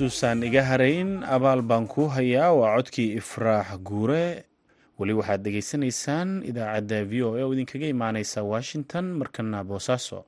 xusuusaan 0.00 0.40
iga 0.48 0.62
harayn 0.64 1.20
abaal 1.28 1.60
baan 1.62 1.84
kuu 1.86 2.08
hayaa 2.08 2.52
waa 2.56 2.76
codkii 2.76 3.20
ifraax 3.20 3.76
guure. 3.84 4.44
Weli 4.98 5.12
waxaad 5.12 5.42
dhegaysanaysaan 5.44 6.40
idaacadda 6.50 7.04
v 7.04 7.12
o 7.22 7.36
a 7.36 7.44
oo 7.44 7.52
idinkaga 7.52 7.84
imaaneysa 7.86 8.40
washington 8.42 9.04
markana 9.20 9.60
boosaaso 9.64 10.24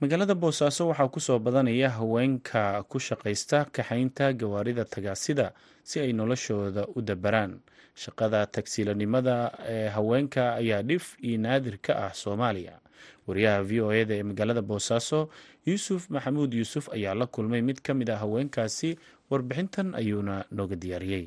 magaalada 0.00 0.34
boosaaso 0.34 0.88
waxaa 0.88 1.08
ku 1.10 1.18
soo 1.20 1.38
badanaya 1.38 1.90
haweenka 1.90 2.82
ku 2.88 2.98
shaqaysta 3.02 3.66
kaxaynta 3.74 4.30
gawaarida 4.32 4.84
tagaasida 4.84 5.50
si 5.82 6.00
ay 6.00 6.12
noloshooda 6.12 6.86
u 6.94 7.02
dabaraan. 7.02 7.58
Shaqada 7.98 8.46
tagsiilanimada 8.46 9.58
ee 9.66 9.88
haweenka 9.88 10.54
ayaa 10.54 10.82
dhif 10.82 11.18
iyo 11.22 11.38
naadir 11.38 11.78
ka 11.82 11.92
ah 12.06 12.12
soomaaliya. 12.14 12.78
Wariyaha 13.26 13.62
v 13.62 13.80
o 13.82 13.90
eda 13.92 14.14
ee 14.14 14.22
magaalada 14.22 14.62
boosaaso 14.62 15.28
yuusuf 15.68 16.02
maxamuud 16.14 16.52
yuusuf 16.58 16.84
ayaa 16.96 17.14
la 17.20 17.26
kulmay 17.34 17.62
mid 17.68 17.78
ka 17.86 17.92
mid 18.00 18.08
ah 18.14 18.18
haweenkaasi 18.22 18.90
warbixintan 19.30 19.88
ayuuna 20.00 20.34
nooga 20.56 20.76
diyaariyey. 20.82 21.26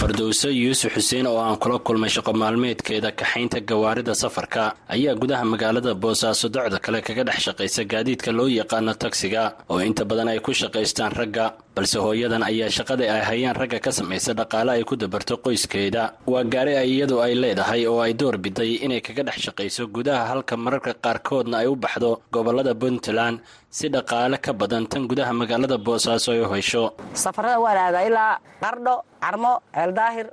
Fardowse 0.00 0.48
yuusuf 0.50 0.92
xuseen 0.96 1.26
oo 1.30 1.38
aan 1.46 1.56
kula 1.62 1.78
kulmay 1.86 2.10
shaqo 2.14 2.32
maalmeedkeeda 2.42 3.10
kaxaynta 3.20 3.58
gawaarida 3.70 4.14
safarka 4.22 4.62
ayaa 4.94 5.14
gudaha 5.22 5.44
magaalada 5.52 5.92
boosaaso 6.02 6.48
docda 6.54 6.78
kale 6.84 6.98
kaga 7.06 7.22
dhex 7.28 7.38
shaqaysa 7.46 7.82
gaadiidka 7.92 8.30
loo 8.38 8.48
yaqaano 8.60 8.94
tagsiga 9.02 9.42
oo 9.70 9.78
inta 9.88 10.04
badan 10.10 10.28
ay 10.32 10.40
ku 10.46 10.50
shaqaystaan 10.60 11.12
ragga 11.20 11.44
balse 11.76 11.96
hooyadan 12.04 12.42
ayaa 12.50 12.68
shaqada 12.76 13.04
ay 13.14 13.22
hayaan 13.30 13.56
ragga 13.60 13.78
ka 13.80 13.90
samaysa 13.98 14.32
dhaqaale 14.40 14.70
ay 14.76 14.84
ku 14.84 14.94
dabarto 14.96 15.34
qoyskeeda. 15.44 16.02
Waa 16.32 16.44
gaari 16.44 16.76
ay 16.76 16.88
iyadu 16.96 17.16
ay 17.24 17.32
leedahay 17.42 17.86
oo 17.88 18.00
ay 18.04 18.12
door 18.12 18.36
biday 18.36 18.76
inay 18.84 19.00
kaga 19.00 19.22
dhex 19.28 19.38
shaqayso 19.48 19.88
gudaha 19.88 20.24
halka 20.30 20.54
mararka 20.64 20.92
qaarkoodna 21.04 21.56
ay 21.64 21.66
u 21.72 21.76
baxdo 21.76 22.20
gobollada 22.34 22.74
puntland 22.74 23.40
si 23.70 23.88
dhaqaale 23.88 24.36
ka 24.44 24.52
badan 24.52 24.84
tan 24.90 25.08
gudaha 25.10 25.32
magaalada 25.32 25.78
boosaaso 25.86 26.28
ay 26.36 26.40
u 26.44 26.48
hesho 26.52 26.84
safarada 27.24 27.56
waan 27.64 27.78
aadaa 27.86 28.04
ilaa 28.08 28.32
qardho 28.62 28.94
carmo 29.24 29.52
ceeldaahir 29.74 30.26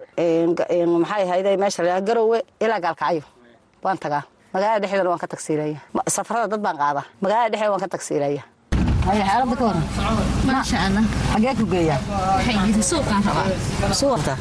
maxay 1.04 1.24
ahayday 1.28 1.56
meesha 1.64 1.82
la 1.88 2.02
garowe 2.02 2.40
ilaa 2.60 2.80
gaalkacyo 2.86 3.24
waan 3.86 3.98
tagaa. 4.04 4.24
Magaalada 4.54 4.80
dhexdeedana 4.84 5.10
waan 5.14 5.22
ka 5.24 5.28
tagsiilaya 5.34 5.78
safarada 6.16 6.48
dad 6.52 6.62
baan 6.66 6.78
qaadaa. 6.84 7.06
Magaalada 7.24 7.50
dhexdeeda 7.54 7.72
waan 7.74 7.84
ka 7.86 7.90
tagsiilaya 7.96 8.44
ka 9.06 9.64
waran 9.66 9.84
maasha 10.48 10.78
allah 10.86 11.04
xagee 11.34 11.54
ku 11.60 11.66
geeyaa 11.72 12.00
suuqta 13.94 14.34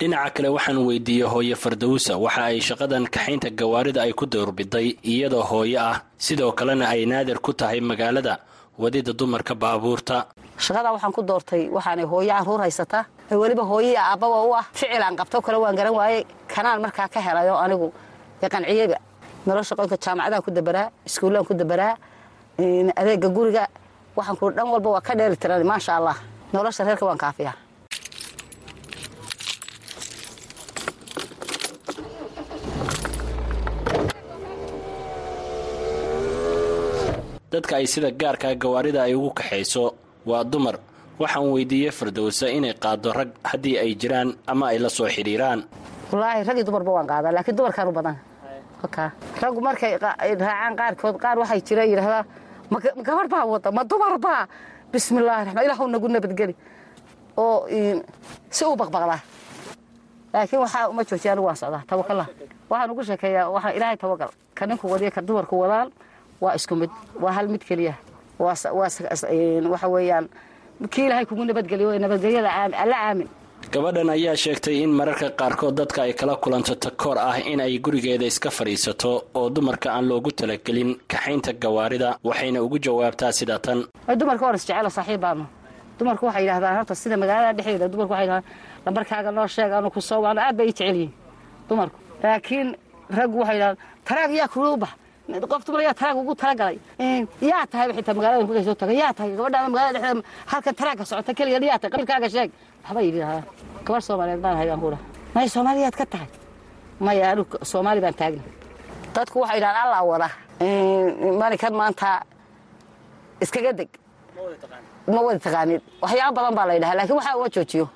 dhinaca 0.00 0.30
kale 0.34 0.48
waxaan 0.56 0.78
weydiiyey 0.88 1.28
hooye 1.32 1.54
fardowsa. 1.62 2.16
Waxa 2.18 2.42
ay 2.50 2.60
shaqadan 2.60 3.04
kaxaynta 3.14 3.50
gawaarida 3.50 4.02
ay 4.02 4.12
ku 4.12 4.26
doorbiday 4.26 4.96
iyadoo 5.04 5.42
hooyo 5.50 5.78
ah. 5.80 5.96
Sidoo 6.18 6.52
kalena 6.52 6.88
ay 6.88 7.06
naadir 7.06 7.38
ku 7.40 7.52
tahay 7.52 7.80
magaalada 7.80 8.40
wadida 8.78 9.12
dumarka 9.12 9.54
baabuurta. 9.54 10.26
Shaqada 10.58 10.92
waxaan 10.94 11.12
ku 11.12 11.22
doortay 11.22 11.68
waxaanay 11.70 12.04
hooyo 12.12 12.32
carruur 12.32 12.60
haysataa 12.60 13.04
weliba 13.30 13.62
hooyii 13.62 13.96
aabbaba 13.96 14.42
u 14.48 14.52
ah. 14.60 14.64
Ficil 14.72 15.02
aan 15.02 15.16
qabto 15.16 15.40
kale 15.40 15.58
waan 15.58 15.76
garan 15.76 15.94
waayey 15.94 16.24
kanaan 16.48 16.80
markaa 16.82 17.08
ka 17.08 17.20
helayo 17.20 17.54
anigu 17.64 17.92
qanciyeyba 18.40 18.96
nolosha 19.46 19.74
qoynka 19.76 19.96
jaamacadaan 20.04 20.42
ku 20.42 20.50
dabaraa 20.50 20.88
iskuullaan 21.08 21.44
ku 21.48 21.54
dabaraa 21.54 21.94
adeega 23.00 23.28
guriga 23.36 23.64
waxaan 24.16 24.36
ku 24.40 24.46
dhan 24.56 24.66
walba 24.72 24.88
waa 24.94 25.00
ka 25.06 25.12
dheeli 25.18 25.36
tiran 25.42 25.62
maasha 25.70 25.92
allah. 25.98 26.16
Nolosha 26.52 26.84
reerka 26.84 27.04
waan 27.06 27.18
kaafiyaa. 27.24 27.56
Dadka 37.50 37.76
ay 37.82 37.86
sida 37.90 38.10
gaarkaa 38.14 38.54
gawaarida 38.54 39.02
ay 39.10 39.14
ugu 39.18 39.30
kaxayso 39.34 39.84
waa 40.26 40.44
dumar. 40.44 40.76
Waxaan 41.18 41.50
weydiiyey 41.52 41.90
fardowsa 41.98 42.46
inay 42.48 42.74
qaado 42.82 43.10
rag 43.12 43.30
haddii 43.50 43.76
ay 43.82 43.90
jiraan 44.00 44.28
ama 44.46 44.70
ay 44.70 44.78
la 44.78 44.88
soo 44.88 45.08
xidhiiraan. 45.10 45.60
Wallaahi 46.12 46.44
rag 46.48 46.56
iyo 46.56 46.64
dumarba 46.68 46.90
waan 46.96 47.06
qaadaa 47.10 47.32
laakiin 47.34 47.56
dumarkaan 47.58 47.88
u 47.88 47.92
badan. 47.92 48.16
Raggu 49.42 49.60
markay 49.60 49.98
raacaan 49.98 50.74
qaarkood 50.78 51.16
qaar 51.22 51.36
waxay 51.42 51.60
jira 51.66 51.84
yidhahdaa 51.84 52.22
ma 52.70 52.78
gabar 53.06 53.26
baa 53.32 53.44
wada 53.52 53.70
ma 53.76 53.82
dumar 53.90 54.14
baa 54.18 54.42
bismillahi 54.92 55.44
raxmaan 55.46 55.64
ilahu 55.66 55.84
nagu 55.94 56.08
nabadgeli 56.08 56.54
oo 57.36 57.66
si 58.50 58.62
uu 58.64 58.76
baqbaqdaa 58.80 59.20
laakiin 60.32 60.60
waxaa 60.64 60.88
uma 60.92 61.02
joojiya 61.08 61.32
anigu 61.32 61.46
waan 61.46 61.56
socdaa 61.62 61.82
tawakala 61.90 62.24
waxaan 62.70 62.90
ugu 62.92 63.02
sheekeeyaa 63.08 63.48
waxaa 63.54 63.72
ilaahay 63.76 63.96
tawagal 64.02 64.30
ka 64.58 64.62
ninku 64.66 64.86
wadiya 64.92 65.10
ka 65.10 65.20
dumarku 65.22 65.54
wadaan 65.62 65.88
waa 66.42 66.54
isku 66.58 66.74
mid 66.76 66.90
waa 67.22 67.32
hal 67.36 67.48
mid 67.48 67.62
keliya. 67.68 67.94
Waxa 68.40 69.88
weeyaan 69.94 70.28
kii 70.90 71.06
ilaahay 71.06 71.26
kugu 71.26 71.44
nabadgeliyo 71.44 71.98
nabadgelyada 71.98 72.50
alla 72.82 72.96
aamin 73.08 73.28
gabadhan 73.68 74.08
ayaa 74.10 74.34
sheegtay 74.36 74.82
in 74.82 74.90
mararka 74.90 75.28
qaarkood 75.40 75.74
dadka 75.76 76.02
ay 76.02 76.12
kala 76.14 76.36
kulanto 76.36 76.74
takoor 76.74 77.18
ah 77.18 77.36
in 77.38 77.60
ay 77.60 77.78
gurigeeda 77.78 78.24
iska 78.26 78.50
fadhiisato 78.50 79.24
oo 79.34 79.50
dumarka 79.50 79.92
aan 79.92 80.08
loogu 80.08 80.30
talagelin 80.32 80.96
kaxaynta 81.08 81.52
gawaarida 81.52 82.18
waxayna 82.24 82.62
ugu 82.62 82.78
jawaabtaa 82.78 83.32
sida 83.32 83.58
tan. 83.58 83.84
Dumarka 84.18 84.44
waan 84.46 84.56
isjecelo 84.56 84.90
saaxiib 84.90 85.20
baanu 85.20 85.44
dumarku 85.98 86.26
waxay 86.26 86.42
yidhahdaan 86.44 86.76
horta 86.78 86.94
sida 86.94 87.16
magaalada 87.16 87.52
dhexdeeda 87.58 87.88
dumarku 87.92 88.12
waxay 88.12 88.26
yidhahdaan 88.26 88.44
lambarkaaga 88.86 89.30
noo 89.30 89.46
sheeg 89.46 89.72
anu 89.72 89.90
ku 89.90 90.00
soo 90.00 90.20
waano 90.24 90.40
aad 90.40 90.56
bay 90.56 90.66
ii 90.66 90.72
jecel 90.72 90.96
yihiin 90.96 91.12
dumarku. 91.68 91.96
Laakiin 92.22 92.68
raggu 93.18 93.38
waxay 93.38 93.56
yidhahdaan 93.56 93.76
taraag 94.08 94.30
yaa 94.40 94.48
kugu 94.48 94.76
bax 94.82 94.90
qof 95.52 95.62
dumar 95.66 95.82
yaa 95.86 95.94
taraag 95.94 96.16
ugu 96.18 96.34
talagalay 96.34 96.76
yaa 97.50 97.66
tahay 97.70 97.92
xitaa 97.94 98.14
magaalada 98.18 98.42
markay 98.46 98.64
soo 98.66 98.74
taga 98.74 98.92
yaa 99.02 99.12
tahay 99.14 99.30
gabadhaada 99.38 99.68
magaalada 99.74 99.98
dhexdeeda 99.98 100.22
halkan 100.50 100.74
taraagka 100.80 101.04
socota 101.10 101.32
keliya 101.38 101.58
yaa 101.70 101.78
tahay 101.78 101.90
qabilkaaga 101.94 102.28
sheeg 102.34 102.50
waxbay 102.84 103.04
yidhahdaan 103.08 103.44
gabar 103.86 104.02
soomaaliyeed 104.08 104.40
baan 104.44 104.56
hayaan 104.60 104.80
kuudha 104.82 104.98
may 105.34 105.46
soomaaliyaad 105.54 105.96
ka 106.00 106.06
tahay? 106.12 106.28
Maya 107.00 107.24
anu 107.32 107.42
soomaali 107.70 108.00
baan 108.04 108.14
taagna 108.20 108.42
dadku 109.14 109.36
waxay 109.42 109.56
yidhahaan 109.58 109.82
allaa 109.86 110.02
wada 110.10 110.28
malinkan 111.40 111.72
maanta 111.80 112.08
iskaga 113.44 113.72
deg. 113.78 113.88
Ma 115.12 115.20
wada 115.26 115.38
taqaanid? 115.46 115.80
Waxyaaba 116.02 116.32
badan 116.36 116.54
baa 116.58 116.66
la 116.68 116.74
ydhahaa 116.78 116.96
lakiin 117.00 117.16
waxaa 117.18 117.36
uma 117.38 117.48
joojiyo. 117.54 117.86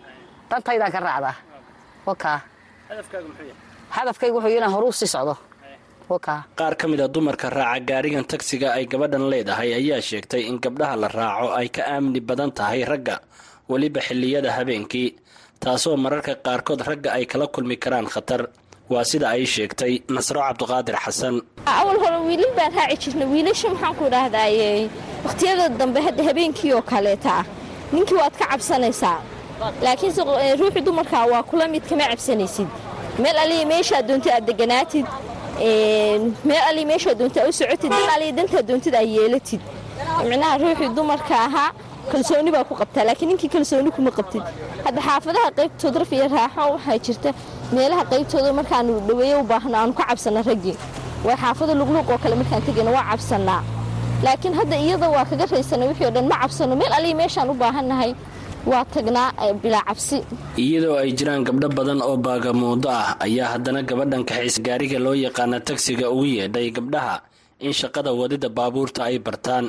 Dantaydaan 0.51 0.93
ka 0.95 1.01
raacdaa 1.07 1.35
wakaa 2.09 2.39
hadafkaygu 3.97 4.37
wuxuu 4.39 4.57
inaan 4.57 4.73
horuu 4.73 4.93
sii 4.93 5.07
socdo. 5.15 5.35
Qaar 6.57 6.75
ka 6.77 6.87
mid 6.89 7.01
a 7.01 7.09
dumarka 7.09 7.49
raaca 7.51 7.81
gaarigan 7.89 8.25
tagsiga 8.25 8.73
ay 8.77 8.85
gabadhan 8.87 9.25
leedahay 9.31 9.73
ayaa 9.75 10.01
sheegtay 10.09 10.43
in 10.51 10.59
gabdhaha 10.61 10.97
la 11.03 11.09
raaco 11.09 11.49
ay 11.59 11.69
ka 11.69 11.83
aamni 11.93 12.21
badan 12.21 12.51
tahay 12.53 12.85
ragga 12.85 13.17
weliba 13.71 14.01
xilliyada 14.07 14.51
habeenkii 14.57 15.09
taasoo 15.63 15.97
mararka 16.05 16.35
qaarkood 16.47 16.81
ragga 16.89 17.11
ay 17.17 17.25
kala 17.27 17.47
kulmi 17.55 17.77
karaan 17.77 18.07
khatar. 18.15 18.43
Waa 18.93 19.05
sida 19.11 19.27
ay 19.35 19.45
sheegtay 19.55 19.95
nasro 20.15 20.41
cabdiqaadir 20.47 20.97
xasan 21.05 21.35
awal 21.79 21.97
hore 22.03 22.19
wiilal 22.29 22.53
baan 22.59 22.73
raaci 22.79 22.97
jirnay. 23.11 23.29
Wiilasha 23.35 23.69
maxaan 23.73 23.95
ku 23.99 24.05
dhahdaye 24.15 24.89
wakhtiyada 25.25 25.69
dambe 25.81 26.01
hadda 26.07 26.23
habeenkii 26.29 26.73
oo 26.77 26.83
kaleeta 26.91 27.45
ninkii 27.93 28.19
waad 28.21 28.35
ka 28.41 28.45
cabsanaysaa. 28.53 29.19
Laakiinse 29.85 30.21
ruuxii 30.61 30.85
dumarkaa 30.87 31.25
waa 31.33 31.43
kula 31.49 31.65
mid 31.69 31.83
kama 31.89 32.05
cabsanaysid. 32.13 32.69
Meel 33.23 33.39
aliya 33.45 33.67
meeshaa 33.73 34.03
doonta 34.09 34.29
aad 34.37 34.45
deganaatid 34.51 35.07
meel 36.49 36.63
ali 36.69 36.85
meeshaa 36.91 37.15
doonta 37.21 37.41
u 37.49 37.53
socotid 37.59 37.91
dan 37.91 38.11
aliya 38.17 38.33
dantaa 38.39 38.63
doontid 38.69 38.95
aad 38.95 39.09
yeelatid. 39.17 39.61
Micnaha 40.29 40.59
ruuxii 40.63 40.89
dumarka 40.97 41.35
ahaa 41.47 41.71
kalsooni 42.13 42.51
baa 42.55 42.65
ku 42.69 42.75
qabtaa 42.81 43.05
laakiin 43.09 43.29
ninkii 43.31 43.49
kalsooni 43.55 43.91
kuma 43.97 44.11
qabtid. 44.19 44.43
Hadda 44.85 45.01
xaafadaha 45.09 45.49
qaybtood 45.59 45.95
raf 46.01 46.11
iyo 46.17 46.27
raaxo 46.37 46.63
waxaa 46.75 46.99
jirta 47.07 47.31
meelaha 47.75 48.05
qaybtooda 48.13 48.51
markaanu 48.59 48.93
dhaweeye 49.09 49.37
u 49.43 49.45
aanu 49.53 49.93
ka 49.99 50.05
cabsanna 50.11 50.41
raggii 50.49 50.77
waa 51.27 51.37
xaafada 51.43 51.73
luqluuq 51.81 52.09
oo 52.13 52.19
kale 52.23 52.35
markaan 52.41 52.63
tegayna 52.67 52.91
waa 52.97 53.05
cabsannaa 53.11 53.61
laakiin 54.25 54.55
hadda 54.61 54.77
iyada 54.85 55.09
waa 55.15 55.25
kaga 55.31 55.47
raysana 55.53 55.85
wixii 55.91 56.07
o 56.07 56.11
dhan 56.17 56.27
ma 56.33 56.37
cabsanno. 56.43 56.75
Meel 56.81 56.93
aliya 56.99 57.15
meeshaan 57.21 57.51
u 57.51 57.55
baahannahay 57.63 58.13
waa 58.71 58.85
tagnaa 58.95 59.29
bilaa 59.63 59.85
cabsi. 59.89 60.19
Iyadoo 60.65 60.97
ay 61.03 61.11
jiraan 61.19 61.43
gabdho 61.49 61.69
badan 61.79 62.01
oo 62.09 62.17
baagamuudo 62.27 62.89
ah 63.01 63.17
ayaa 63.27 63.49
haddana 63.55 63.81
gabadhan 63.89 64.23
kaxaysa 64.29 64.61
gaariga 64.67 64.99
loo 65.05 65.15
yaqaana 65.27 65.61
tagsiga 65.69 66.07
ugu 66.15 66.25
yeedhay 66.37 66.69
gabdhaha 66.77 67.17
in 67.67 67.73
shaqada 67.81 68.11
wadida 68.21 68.49
baabuurta 68.49 69.01
ay 69.09 69.17
bartaan 69.27 69.65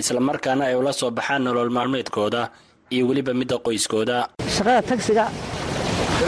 islamarkaana 0.00 0.62
ay 0.70 0.74
ula 0.80 0.92
soo 0.92 1.10
baxaan 1.10 1.42
nolol 1.44 1.70
maalmeedkooda 1.76 2.42
iyo 2.94 3.04
weliba 3.08 3.32
midda 3.34 3.56
qoyskooda. 3.66 4.16
Shaqada 4.56 4.82
tagsiga 4.88 5.24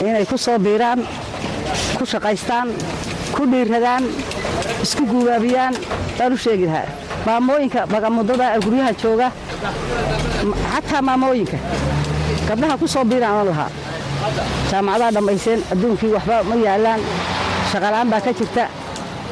inay 0.01 0.25
ku 0.25 0.37
soo 0.37 0.57
biiraan 0.65 0.99
ku 1.97 2.03
shaqaystaan 2.05 2.67
ku 3.35 3.41
dhiiradaan 3.51 4.03
isku 4.83 5.03
guubaabiyaan 5.11 5.73
baan 6.17 6.33
u 6.33 6.37
sheegi 6.37 6.65
lahaa. 6.65 6.87
Maamooyinka 7.25 7.81
bagamudada 7.93 8.45
guryaha 8.65 8.91
jooga 9.01 9.27
xataa 10.73 11.01
maamooyinka 11.07 11.57
gabdhaha 12.47 12.75
ku 12.81 12.87
soo 12.87 13.03
biiraan 13.05 13.35
oo 13.39 13.45
lahaa 13.51 13.69
jaamacadaha 14.71 15.11
dhammayseen 15.15 15.59
adduunkii 15.71 16.11
waxba 16.15 16.43
ma 16.49 16.55
yaalaan 16.65 17.01
shaqalaan 17.71 18.07
baa 18.11 18.21
ka 18.25 18.31
jirta 18.39 18.63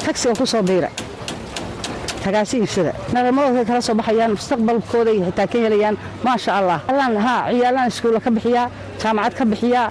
tagsiga 0.04 0.34
ku 0.40 0.46
soo 0.46 0.62
biira 0.62 0.88
tagaasi 2.28 2.54
iibsada 2.60 2.92
nalamadooda 3.14 3.64
kala 3.68 3.80
soo 3.86 3.94
baxayaan 4.00 4.32
mustaqbalkooday 4.36 5.16
xitaa 5.26 5.46
ka 5.52 5.56
helayaan 5.64 5.96
maasha 6.26 6.50
allah. 6.60 6.78
Allaan 6.92 7.16
haa 7.26 7.40
ciyaalaan 7.52 7.88
iskuulla 7.92 8.20
ka 8.26 8.30
bixiyaa 8.36 8.66
jaamacad 9.02 9.32
ka 9.38 9.44
bixiyaa 9.52 9.86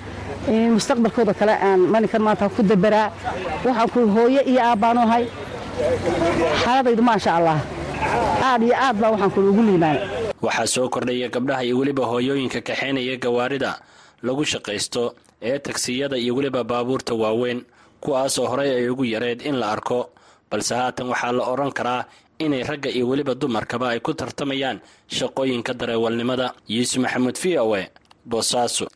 mustaqbalkooda 0.77 1.33
kale 1.39 1.53
aan 1.67 1.79
maninkan 1.93 2.21
maanta 2.25 2.45
ku 2.55 2.61
dabaraa. 2.71 3.07
Waxaan 3.65 3.89
ku 3.93 3.99
hooye 4.15 4.41
iyo 4.51 4.61
aabbaanu 4.69 5.01
ahay. 5.07 5.23
Xaaladaydu 6.63 7.01
maasha 7.09 7.31
allah. 7.37 7.57
Aad 8.49 8.61
iyo 8.67 8.75
aad 8.85 8.95
baa 9.01 9.09
waxaan 9.13 9.31
ku 9.33 9.39
ugu 9.49 9.61
liibaanay 9.67 10.01
waxaa 10.45 10.67
soo 10.73 10.87
kordhaya 10.93 11.27
gabdhaha 11.35 11.63
iyo 11.67 11.75
weliba 11.81 12.03
hooyooyinka 12.11 12.59
kaxaynaya 12.67 13.15
gawaarida 13.23 13.71
lagu 14.25 14.43
shaqaysto 14.51 15.03
ee 15.49 15.57
tagsiyada 15.65 16.15
iyo 16.23 16.31
weliba 16.37 16.61
baabuurta 16.63 17.13
waaweyn 17.21 17.59
kuwaasoo 18.03 18.45
horey 18.51 18.69
ay 18.77 18.89
ugu 18.93 19.03
yareed 19.13 19.41
in 19.49 19.55
la 19.61 19.67
arko. 19.75 19.99
Balse 20.51 20.73
haatan 20.79 21.07
waxaa 21.11 21.31
la 21.37 21.43
odhan 21.53 21.71
karaa 21.77 22.01
inay 22.39 22.63
ragga 22.63 22.89
iyo 22.89 23.07
weliba 23.09 23.35
dumarkaba 23.35 23.89
ay 23.93 23.99
ku 23.99 24.13
tartamayaan 24.13 24.79
shaqooyinka 25.07 25.73
dareewalnimada. 25.73 26.53
Yuusuf 26.67 26.99
maxamuud 27.03 27.37
v 27.43 27.57
o 27.59 27.75
e 27.77 27.89
boosaaso 28.25 28.87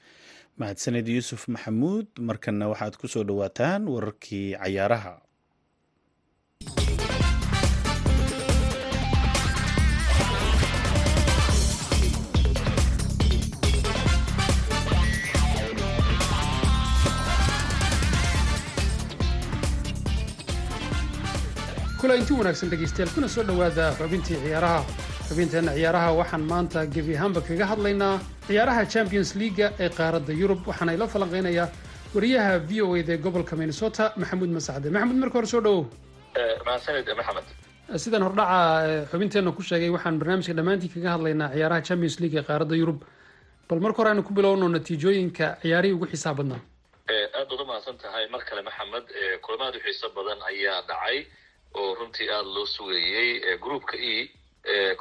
mahadsaned 0.57 1.07
yuusuf 1.07 1.47
maxamuud 1.47 2.07
markanna 2.19 2.67
waxaad 2.69 2.95
ku 3.01 3.07
soo 3.07 3.23
dhowaataan 3.23 3.87
wararkii 3.87 4.53
cayaaraha 4.61 5.13
kula 22.01 22.15
inti 22.19 22.33
wanaagsan 22.33 22.69
dhegaystayaal 22.71 23.11
kuna 23.15 23.27
soo 23.27 23.43
dhowaada 23.43 23.85
xubintii 23.99 24.37
ciyaaraha. 24.43 24.79
Xubinteenna 25.29 25.71
ciyaaraha 25.77 26.09
waxaan 26.19 26.41
maanta 26.51 26.85
gebi 26.93 27.13
ahaanba 27.17 27.41
kaga 27.47 27.65
hadlaynaa 27.71 28.19
ciyaaraha 28.47 28.85
champions 28.93 29.35
leaga 29.35 29.67
ee 29.79 29.89
qaaradda 29.89 30.33
yurub. 30.41 30.61
Waxaana 30.69 30.93
ila 30.97 31.05
falanqaynayaa 31.13 31.67
wariyaha 32.15 32.59
v 32.69 32.81
o 32.81 32.95
eda 32.97 33.13
ee 33.13 33.17
gobolka 33.25 33.55
minnesota 33.55 34.13
maxamuud 34.21 34.49
masacde 34.57 34.89
maxamuud 34.95 35.17
marka 35.23 35.35
hore 35.39 35.47
soo 35.53 35.61
dhowow 35.61 35.85
mahadsanid 36.65 37.05
maxamed. 37.19 37.45
Sidaan 38.03 38.23
hordhaca 38.23 39.05
xubinteenna 39.11 39.51
ku 39.57 39.61
sheegay 39.61 39.89
waxaan 39.95 40.17
barnaamijka 40.21 40.53
dhammaantii 40.57 40.89
kaga 40.95 41.09
hadlaynaa 41.15 41.49
ciyaaraha 41.53 41.81
champions 41.89 42.19
league 42.19 42.37
ee 42.39 42.43
qaaradda 42.49 42.75
yurub. 42.81 42.99
Bal 43.69 43.79
marka 43.79 43.97
hore 44.01 44.09
aanu 44.09 44.23
ku 44.23 44.33
bilowno 44.33 44.65
natiijooyinka 44.75 45.57
ciyaarihii 45.61 45.93
ugu 45.97 46.05
xiisaa 46.11 46.33
badnaa. 46.33 46.61
Aad 47.37 47.47
baad 47.49 47.61
u 47.61 47.65
mahadsan 47.69 47.97
tahay 48.01 48.25
mar 48.33 48.41
kale 48.49 48.61
maxamed. 48.69 49.05
Kulamaad 49.45 49.75
u 49.75 49.79
xiiso 49.85 50.09
badan 50.17 50.39
ayaa 50.49 50.81
dhacay 50.89 51.17
oo 51.73 51.95
runtii 51.95 52.29
aada 52.29 52.49
loo 52.55 52.65
sugayey 52.65 53.57
groupka 53.57 53.97
e 53.97 54.29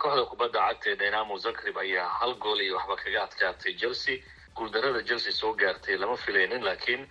kooxda 0.00 0.24
kubadda 0.30 0.60
cagta 0.68 0.90
ee 0.90 0.96
dynamo 0.96 1.38
zagreb 1.38 1.76
ayaa 1.78 2.08
hal 2.18 2.34
gool 2.42 2.60
iyo 2.60 2.76
waxba 2.76 2.96
kaga 2.96 3.22
adkaatay 3.22 3.74
chelsea. 3.80 4.16
Guuldarada 4.56 5.02
chelsea 5.08 5.32
soo 5.32 5.52
gaartay 5.54 5.96
lama 5.96 6.16
filaynin 6.16 6.64
laakiin 6.64 7.02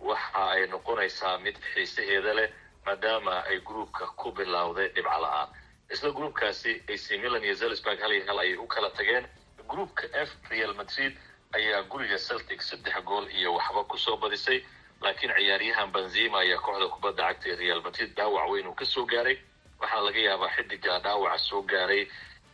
waxa 0.00 0.42
ay 0.54 0.66
noqonaysaa 0.66 1.38
mid 1.38 1.56
xiisaheeda 1.74 2.34
leh 2.34 2.48
maadaama 2.86 3.34
ay 3.50 3.58
groupka 3.60 4.06
ku 4.16 4.32
bilowday 4.32 4.88
dhibco 4.94 5.18
la'aan. 5.24 5.48
Isla 5.90 6.10
groupkaasi 6.10 6.82
ac 6.88 7.04
milan 7.22 7.44
iyo 7.44 7.54
zelsburg 7.54 8.00
hal 8.00 8.12
iyo 8.12 8.24
hal 8.26 8.38
ayay 8.38 8.56
u 8.56 8.66
kala 8.66 8.90
tageen. 8.90 9.26
Groupka 9.68 10.06
f 10.12 10.30
real 10.50 10.74
madrid 10.74 11.12
ayaa 11.54 11.82
guriga 11.82 12.18
celtic 12.18 12.62
saddex 12.62 12.96
gool 13.04 13.26
iyo 13.30 13.54
waxba 13.54 13.84
ku 13.84 13.98
soo 13.98 14.16
badisay 14.16 14.62
laakiin 15.02 15.32
ciyaaryahan 15.38 15.92
benzima 15.92 16.38
ayaa 16.38 16.60
kooxda 16.66 16.88
kubadda 16.94 17.22
cagta 17.28 17.46
ee 17.52 17.56
real 17.62 17.80
madrid 17.86 18.10
dhaawac 18.16 18.46
weyn 18.52 18.66
uu 18.66 18.74
ka 18.74 18.84
soo 18.84 19.04
gaaray. 19.12 19.36
Waxaa 19.80 20.00
laga 20.06 20.18
yaabaa 20.28 20.50
xidiga 20.56 20.98
dhaawaca 21.04 21.38
soo 21.48 21.62
gaaray 21.62 22.02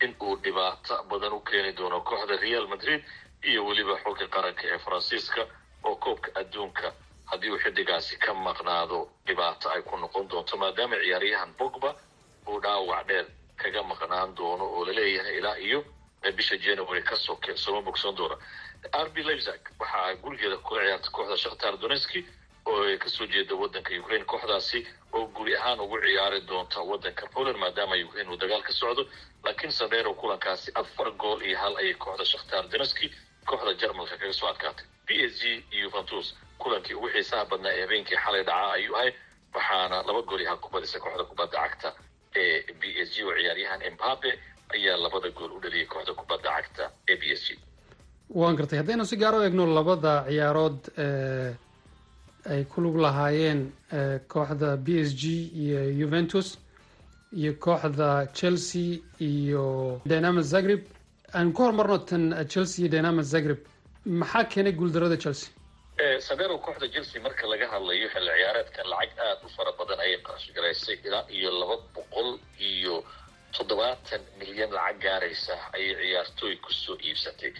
in 0.04 0.16
uu 0.20 0.36
dhibaato 0.44 0.94
badan 1.10 1.32
u 1.32 1.40
keeni 1.40 1.72
doono 1.78 2.00
kooxda 2.00 2.36
real 2.44 2.66
madrid 2.72 3.00
iyo 3.48 3.60
weliba 3.66 3.94
xulka 4.04 4.26
qaranka 4.34 4.62
ee 4.72 4.78
faransiiska 4.84 5.42
oo 5.84 5.96
koobka 5.96 6.30
adduunka 6.40 6.86
haddii 7.30 7.50
uu 7.50 7.58
xidigaasi 7.64 8.14
ka 8.24 8.34
maqnaado 8.34 8.98
dhibaato 9.26 9.66
ay 9.74 9.82
ku 9.82 9.96
noqon 9.96 10.28
doonto 10.30 10.56
maadaama 10.56 10.96
ciyaaryahan 11.04 11.50
bogba 11.58 11.90
uu 12.48 12.58
dhaawac 12.64 13.06
dheer 13.08 13.26
kaga 13.56 13.82
maqnaan 13.82 14.34
doono 14.36 14.64
oo 14.76 14.84
la 14.86 14.92
leeyahay 14.98 15.36
ilaa 15.38 15.56
iyo 15.66 15.80
bisha 16.30 16.56
january 16.56 17.02
ka 17.02 17.16
soo 17.16 17.38
sooma 17.54 17.82
bogsoon 17.82 18.14
doona. 18.16 18.36
Rb 19.04 19.16
leipzig 19.16 19.60
waxaa 19.80 20.14
gurigeeda 20.22 20.56
kula 20.56 20.80
ciyaartay 20.82 21.10
kooxda 21.12 21.36
shakhtar 21.36 21.76
donetski 21.78 22.24
oo 22.66 22.84
ka 22.98 23.08
soo 23.08 23.26
jeeda 23.26 23.54
wadanka 23.54 23.90
ukraine 24.00 24.24
kooxdaasi 24.24 24.86
oo 25.12 25.26
guri 25.26 25.56
ahaan 25.56 25.80
ugu 25.80 25.98
ciyaari 26.00 26.40
doonta 26.46 26.80
wadanka 26.80 27.26
poland 27.34 27.58
maadaama 27.58 27.94
ukraine 28.06 28.30
uu 28.30 28.36
dagaal 28.36 28.62
ka 28.62 28.72
socdo. 28.72 29.06
Laakiin 29.44 29.72
sadheero 29.72 30.14
kulankaasi 30.14 30.70
afar 30.74 31.10
gool 31.10 31.42
iyo 31.42 31.58
hal 31.58 31.76
ayay 31.76 31.94
kooxda 31.94 32.24
shakhtar 32.24 32.68
donetski 32.68 33.10
kooxda 33.46 33.74
jarmalka 33.74 34.16
kaga 34.18 34.32
soo 34.32 34.46
adkaatay. 34.48 34.86
B 35.06 35.10
s 35.26 35.40
g 35.40 35.64
iyo 35.70 35.82
yuventus 35.90 36.34
kulankii 36.58 36.94
ugu 36.94 37.08
xiisaha 37.08 37.44
badnaa 37.50 37.72
ee 37.74 37.80
habeenkii 37.82 38.16
xalay 38.24 38.42
dhacaa 38.44 38.72
ayuu 38.72 38.96
ahay 38.96 39.12
waxaana 39.54 39.96
laba 40.06 40.22
gool 40.22 40.40
iyo 40.40 40.48
hal 40.50 40.58
ku 40.58 40.68
kooxda 40.70 41.24
kubadda 41.24 41.58
cagta 41.58 41.90
ee 42.36 42.62
b 42.80 42.82
s 43.06 43.08
g 43.14 43.24
oo 43.24 43.34
ciyaaryahan 43.34 43.82
embabe 43.82 44.30
ayaa 44.76 44.96
labada 45.04 45.28
gool 45.38 45.52
u 45.56 45.60
dhaliyay 45.64 45.86
kooxda 45.92 46.12
kubadda 46.20 46.48
cagta 46.56 46.84
ee 47.12 47.16
b 47.20 47.22
s 47.40 47.42
g 47.46 47.58
waan 48.40 48.56
gartay 48.56 48.78
haddaynu 48.80 49.04
si 49.10 49.16
gaar 49.22 49.34
u 49.38 49.42
eegno 49.46 49.64
labada 49.78 50.12
ciyaarood 50.28 50.78
ay 52.52 52.64
ku 52.70 52.80
lug 52.84 52.96
lahaayeen 53.04 53.60
kooxda 54.32 54.76
b 54.76 54.88
s 55.08 55.10
g 55.20 55.22
iyo 55.62 55.80
juventus 56.00 56.58
iyo 57.40 57.52
kooxda 57.64 58.08
chelsea 58.38 58.98
iyo 59.20 59.64
dynamo 60.06 60.40
zagreb. 60.42 60.82
Aan 61.34 61.52
ku 61.52 61.62
horumarno 61.62 61.98
tan 61.98 62.24
chelsea 62.52 62.82
iyo 62.84 62.90
dynamo 62.94 63.22
zagreb. 63.22 63.60
Maxaa 64.04 64.44
keenay 64.52 64.72
guuldarada 64.72 65.16
chelsea? 65.16 65.50
Sadero 66.26 66.58
kooxda 66.58 66.86
chelsea 66.94 67.22
marka 67.22 67.46
laga 67.52 67.66
hadlayo 67.72 68.06
xilli 68.14 68.30
ciyaareedkan 68.38 68.86
lacag 68.92 69.18
aada 69.26 69.44
u 69.46 69.48
fara 69.56 69.72
badan 69.78 70.00
ayay 70.04 70.18
qarash 70.26 70.48
garaysay 70.56 70.96
ilaa 71.06 71.24
iyo 71.36 71.50
laba 71.60 71.76
boqol 71.94 72.28
iyo 72.70 72.94
toddobaatan 73.56 74.22
milyan 74.38 74.70
lacag 74.76 74.98
gaaraysa 75.04 75.54
ayay 75.76 75.94
ciyaartooy 76.00 76.54
ku 76.64 76.70
soo 76.72 76.96
iibsatay. 77.06 77.52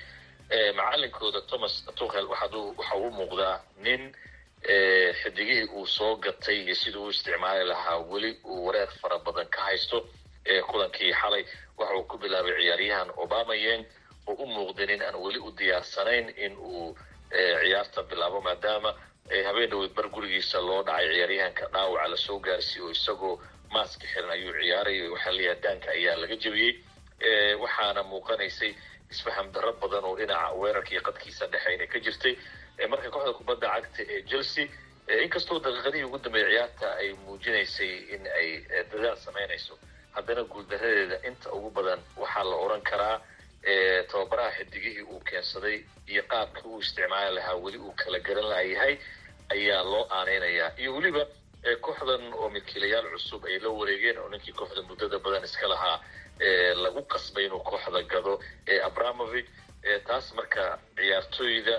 Macalinkooda 0.77 1.41
thomas 1.51 1.75
tuchel 1.99 2.27
waxa 2.33 2.97
uu 2.97 3.11
muuqdaa 3.19 3.57
nin 3.85 4.03
xidigihii 5.23 5.69
uu 5.77 5.87
soo 5.87 6.17
gatay 6.17 6.57
iyo 6.65 6.75
siduu 6.75 7.07
u 7.07 7.11
isticmaali 7.11 7.65
lahaa 7.65 7.99
weli 8.11 8.31
uu 8.45 8.67
wareer 8.67 8.89
fara 9.01 9.19
badan 9.19 9.47
ka 9.55 9.61
haysto 9.67 9.99
kulankii 10.71 11.13
xalay. 11.21 11.45
Waxa 11.79 11.95
uu 11.97 12.05
ku 12.11 12.17
bilaabay 12.19 12.55
ciyaaryahan 12.61 13.11
obamayeng 13.23 13.85
oo 14.27 14.35
u 14.43 14.47
muuqda 14.47 14.87
nin 14.87 15.03
aan 15.03 15.17
weli 15.25 15.39
u 15.39 15.51
diyaarsanayn 15.59 16.27
in 16.45 16.53
uu 16.59 16.97
ciyaarta 17.63 18.03
bilaabo 18.11 18.41
maadaama 18.41 18.91
habeen 19.47 19.71
dhaweyd 19.71 19.95
bar 19.97 20.09
gurigiisa 20.15 20.59
loo 20.61 20.83
dhacay 20.87 21.09
ciyaaryahanka 21.15 21.65
dhaawaca 21.73 22.09
la 22.13 22.17
soo 22.17 22.39
gaarsiiy 22.47 22.83
oo 22.85 22.91
isagoo 22.91 23.35
maaska 23.75 24.07
xiran 24.13 24.31
ayuu 24.37 24.53
ciyaarayay 24.61 25.09
waxaa 25.15 25.55
daanka 25.65 25.89
ayaa 25.97 26.17
laga 26.23 26.37
jebiyey 26.43 26.73
waxaana 27.63 28.03
muuqanaysay 28.11 28.73
isfaham 29.13 29.47
darro 29.55 29.73
badan 29.83 30.05
oo 30.09 30.15
dhinaca 30.19 30.55
weerarka 30.61 30.91
iyo 30.95 31.03
qadkiisa 31.09 31.45
dhexeyna 31.53 31.87
ka 31.93 31.99
jirtay. 32.05 32.35
Marka 32.91 33.09
kooxda 33.15 33.33
kubadda 33.39 33.67
cagta 33.75 34.03
ee 34.13 34.21
chelsea 34.31 34.65
inkastoo 35.25 35.59
daqiiqadihii 35.65 36.05
ugu 36.09 36.19
dambeeyay 36.25 36.51
ciyaarta 36.53 36.87
ay 37.01 37.09
muujinaysay 37.25 37.93
in 38.15 38.23
ay 38.39 38.49
dadaal 38.91 39.17
samaynayso 39.25 39.75
haddana 40.17 40.43
guuldaradeeda 40.53 41.17
inta 41.29 41.49
ugu 41.57 41.71
badan 41.77 42.01
waxaa 42.21 42.45
la 42.51 42.57
odhan 42.65 42.83
karaa 42.91 43.17
tababaraha 44.11 44.51
xidigihii 44.59 45.03
uu 45.13 45.21
keensaday 45.29 45.77
iyo 46.13 46.23
qaabkii 46.33 46.67
uu 46.73 46.81
isticmaali 46.85 47.35
lahaa 47.37 47.55
weli 47.65 47.79
uu 47.87 47.93
kala 48.01 48.19
garan 48.27 48.49
layahay 48.53 48.95
ayaa 49.55 49.83
loo 49.93 50.05
aaneynayaa 50.17 50.71
iyo 50.81 50.91
weliba 50.97 51.23
kooxdan 51.81 52.23
oo 52.35 52.49
milkiilayaal 52.51 53.07
cusub 53.15 53.45
ay 53.45 53.59
la 53.63 53.69
wareegeen 53.71 54.19
oo 54.19 54.29
ninkii 54.29 54.53
kooxda 54.53 54.83
muddada 54.83 55.19
badan 55.19 55.45
iska 55.45 55.69
lahaa 55.69 55.99
lagu 56.85 57.03
qasbay 57.13 57.45
inuu 57.47 57.61
kooxda 57.71 58.03
gado 58.13 58.41
abramovich 58.89 59.49
taas 60.07 60.33
marka 60.35 60.79
ciyaartooyda 60.97 61.77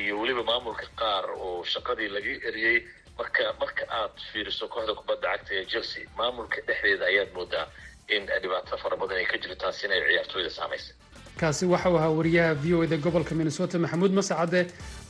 iyo 0.00 0.20
weliba 0.20 0.42
maamulka 0.44 0.86
qaar 1.00 1.24
oo 1.30 1.64
shaqadii 1.64 2.08
laga 2.08 2.30
eriyey 2.48 2.78
marka 3.18 3.42
marka 3.60 3.82
aad 4.00 4.14
fiiriso 4.32 4.68
kooxda 4.68 4.94
kubadda 4.94 5.28
cagta 5.32 5.52
ee 5.58 5.64
chelsea 5.72 6.04
maamulka 6.18 6.60
dhexdeeda 6.66 7.04
ayaad 7.10 7.30
moodaa 7.34 7.66
in 8.14 8.26
dhibaato 8.42 8.76
fara 8.82 8.96
badan 8.96 9.16
ay 9.22 9.26
ka 9.32 9.36
jiro 9.42 9.54
taasina 9.54 9.94
ay 9.94 10.02
ciyaartooyda 10.08 10.50
saamaysay. 10.50 10.94
Kaasi 11.40 11.64
waxau 11.72 11.96
ahaa 11.96 12.10
wariyaha 12.18 12.54
v 12.62 12.74
o 12.76 12.84
eda 12.84 12.96
gobolka 12.96 13.34
minnesota 13.34 13.78
maxamuud 13.78 14.12
masacade 14.12 14.60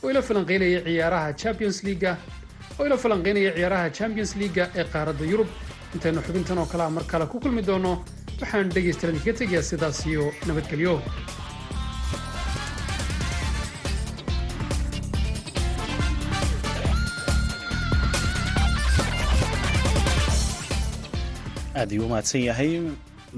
oo 0.03 0.09
ila 0.11 0.21
falanqeynaya 0.21 0.79
ciyaaraha 0.87 1.33
champions 1.43 1.83
leaga 1.83 2.17
oo 2.81 2.85
ila 2.89 2.97
falanqeynaya 3.03 3.51
ciyaaraha 3.57 3.89
champions 3.99 4.31
leaga 4.41 4.65
ee 4.79 4.85
qaaradda 4.93 5.25
yurub. 5.31 5.49
Intaynu 5.95 6.21
xubintan 6.27 6.57
oo 6.61 6.67
kale 6.71 6.83
a 6.83 6.89
mar 6.97 7.03
kale 7.11 7.25
ku 7.31 7.37
kulmi 7.43 7.61
doono 7.69 7.91
waxaan 8.41 8.67
dhegaystayaal 8.75 9.15
idinka 9.17 9.33
tegayaa 9.39 9.67
sidaas 9.69 9.99
iyo 10.11 10.23
nabadgelyo 10.47 10.93
aad 21.79 21.91
ayuu 21.91 22.05
u 22.05 22.09
mahadsan 22.11 22.41
yahay 22.49 22.71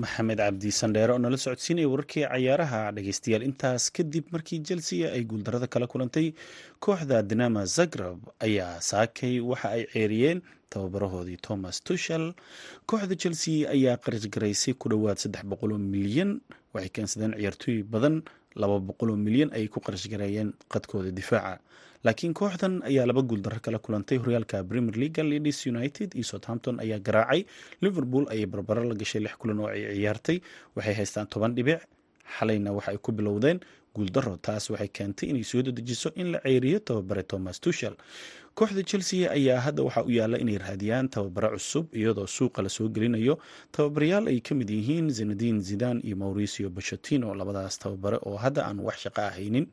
maxamed 0.01 0.38
cabdi 0.41 0.71
sandheere 0.79 1.13
oo 1.13 1.19
nala 1.23 1.38
socodsiinaya 1.38 1.88
wararkii 1.91 2.23
cayaaraha 2.32 2.79
dhegeystayaal 2.95 3.43
intaas 3.49 3.84
kadib 3.97 4.25
markii 4.34 4.60
chelsea 4.67 5.12
ay 5.15 5.23
guuldarada 5.32 5.67
kala 5.67 5.88
kulantay 5.88 6.27
kooxda 6.86 7.21
dinama 7.29 7.65
zagreb 7.75 8.17
ayaa 8.47 8.82
saakay 8.89 9.39
waxa 9.39 9.69
ay 9.77 9.84
ceeriyeen 9.93 10.41
tababarahoodii 10.73 11.38
thomas 11.45 11.77
tushel 11.88 12.34
kooxda 12.89 13.15
chelsea 13.23 13.69
ayaa 13.75 13.97
qarashgaraysay 14.06 14.73
ku 14.73 14.89
dhowaad 14.89 15.17
saddex 15.23 15.43
boqoloo 15.51 15.77
milyan 15.77 16.32
waxay 16.73 16.89
keensadeen 16.95 17.34
ciyaartooy 17.39 17.77
badan 17.93 18.15
laba 18.62 18.79
boqoloo 18.89 19.17
milyan 19.27 19.49
ayay 19.53 19.67
ku 19.67 19.79
qarashgareeyeen 19.88 20.53
qadkooda 20.73 21.12
difaaca 21.19 21.60
laakiin 22.05 22.33
kooxdan 22.39 22.73
ayaa 22.89 23.05
laba 23.09 23.21
guuldaro 23.29 23.59
kala 23.65 23.79
kulantay 23.79 24.17
horyaalka 24.23 24.63
premier 24.69 24.95
leaga 25.01 25.23
leeds 25.23 25.59
united 25.73 26.09
iyo 26.15 26.23
southampton 26.31 26.79
ayaa 26.83 26.99
garaacay. 26.99 27.41
Liverpool 27.81 28.25
ayay 28.33 28.45
barbaro 28.45 28.83
la 28.83 28.95
gashay 28.95 29.21
lix 29.25 29.35
kulan 29.41 29.59
oo 29.63 29.67
ay 29.67 29.81
ciyaartay 29.97 30.37
waxay 30.75 30.93
haystaan 30.99 31.27
toban 31.33 31.55
dhibic. 31.55 31.79
Xalayna 32.37 32.71
waxa 32.77 32.91
ay 32.91 32.97
ku 32.97 33.11
bilowdeen 33.11 33.59
guuldaro 33.95 34.38
taas 34.38 34.69
waxay 34.69 34.88
keentay 34.97 35.29
inay 35.29 35.43
soo 35.43 35.62
dedejiso 35.62 36.10
in 36.15 36.32
la 36.34 36.39
ceeriyo 36.45 36.79
tababare 36.79 37.23
thomas 37.23 37.62
tushel 37.62 37.95
kooxda 38.56 38.84
chelsea 38.84 39.32
ayaa 39.32 39.60
hadda 39.65 39.84
waxaa 39.84 40.03
u 40.06 40.12
yaalla 40.17 40.38
inay 40.43 40.58
raadiyaan 40.58 41.10
tababare 41.10 41.49
cusub 41.58 41.86
iyadoo 41.95 42.27
suuqa 42.27 42.62
la 42.62 42.69
soo 42.69 42.89
gelinayo. 42.89 43.39
Tababarayaal 43.71 44.27
ay 44.27 44.39
ka 44.41 44.53
mid 44.56 44.69
yihiin 44.69 45.10
zinadin 45.10 45.62
zidan 45.62 46.01
iyo 46.06 46.15
mauricio 46.15 46.69
bochetino 46.69 47.34
labadaas 47.36 47.79
tababare 47.79 48.17
oo 48.21 48.38
hadda 48.38 48.65
aan 48.69 48.79
wax 48.79 48.97
shaqo 49.10 49.21
ahaynin. 49.21 49.67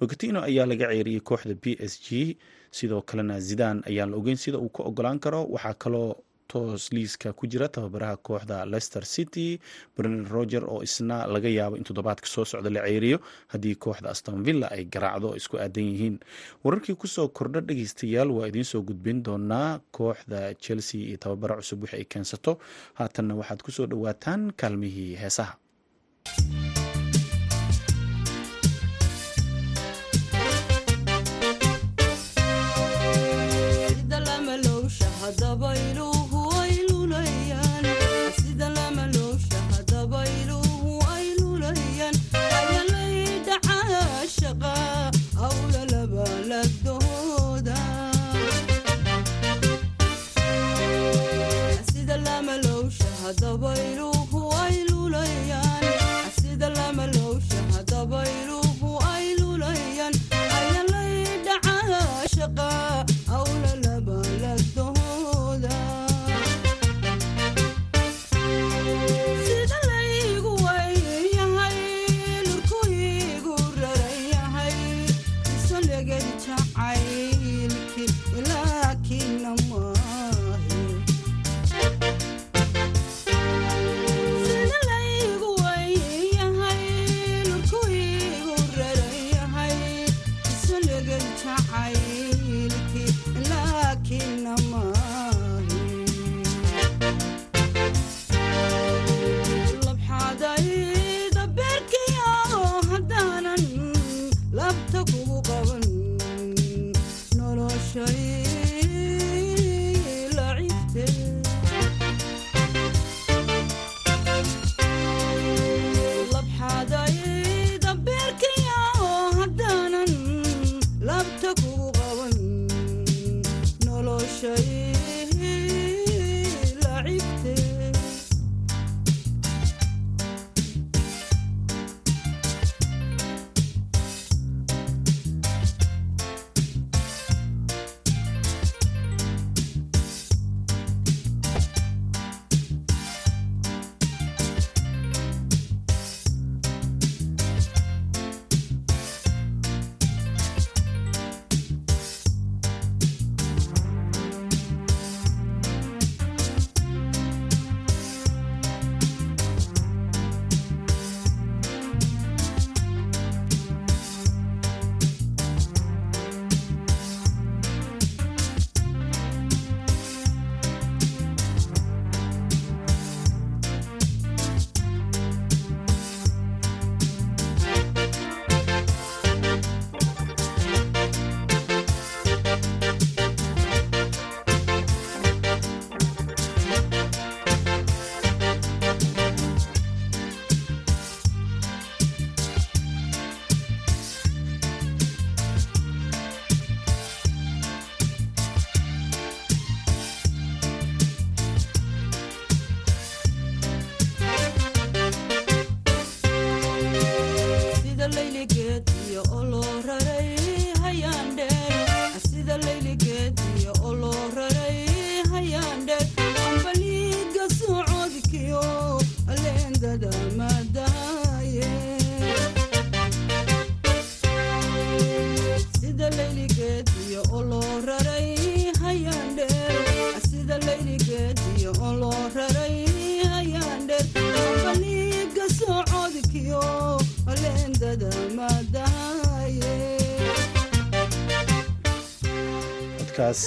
Bochetino 0.00 0.42
ayaa 0.46 0.66
laga 0.66 0.86
ceeriyey 0.94 1.20
kooxda 1.20 1.54
b 1.54 1.74
s 1.78 1.98
g 2.06 2.36
sidoo 2.70 3.02
kalena 3.02 3.40
zidan 3.40 3.82
ayaan 3.86 4.10
la 4.10 4.16
ogeyn 4.16 4.36
sida 4.36 4.58
uu 4.58 4.68
ka 4.70 4.82
ogolaan 4.82 5.18
karo. 5.18 5.44
Waxaa 5.50 5.74
kaloo 5.74 6.22
toos 6.50 6.84
liiska 6.94 7.28
ku 7.38 7.44
jira 7.52 7.68
tababaraha 7.74 8.16
kooxda 8.26 8.58
leicester 8.72 9.04
city. 9.14 9.48
Brendan 9.96 10.26
roger 10.34 10.62
oo 10.72 10.80
isna 10.88 11.16
laga 11.34 11.48
yaabo 11.58 11.76
in 11.78 11.84
toddobaadka 11.88 12.26
soo 12.34 12.44
socda 12.52 12.70
la 12.74 12.82
ceeriyo 12.88 13.18
haddii 13.52 13.74
kooxda 13.84 14.08
aston 14.14 14.42
villa 14.46 14.66
ay 14.74 14.84
garaacdo 14.94 15.26
oo 15.30 15.36
isku 15.40 15.56
aadan 15.62 15.86
yihiin. 15.92 16.16
Wararkii 16.64 16.96
ku 17.00 17.06
soo 17.14 17.28
kordha 17.38 17.60
dhegeystayaal 17.68 18.30
waa 18.36 18.48
idiin 18.50 18.66
soo 18.72 18.82
gudbin 18.88 19.22
doonaa 19.26 19.80
kooxda 19.96 20.54
chelsea 20.64 21.00
iyo 21.08 21.16
tababaro 21.22 21.54
cusub 21.62 21.82
wixi 21.82 21.96
ay 22.00 22.04
keensato. 22.12 22.52
Haatanna 22.98 23.34
waxaad 23.40 23.60
ku 23.66 23.70
soo 23.76 23.86
dhowaataan 23.92 24.42
kaalmihii 24.60 25.14
heesaha 25.22 25.54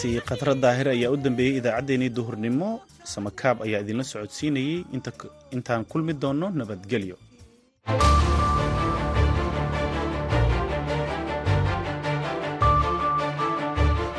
kaasi 0.04 0.20
khatrad 0.28 0.60
daahir 0.60 0.88
ayaa 0.92 1.12
u 1.16 1.18
dambeeyey 1.18 1.58
idaacaddeenii 1.60 2.10
duhurnimo. 2.18 2.70
Samakaab 3.14 3.58
ayaa 3.66 3.80
idinla 3.84 4.04
socodsiinayey 4.04 4.84
intaan 5.56 5.86
kulmi 5.92 6.14
doonno 6.22 6.48
nabadgelyo 6.60 7.16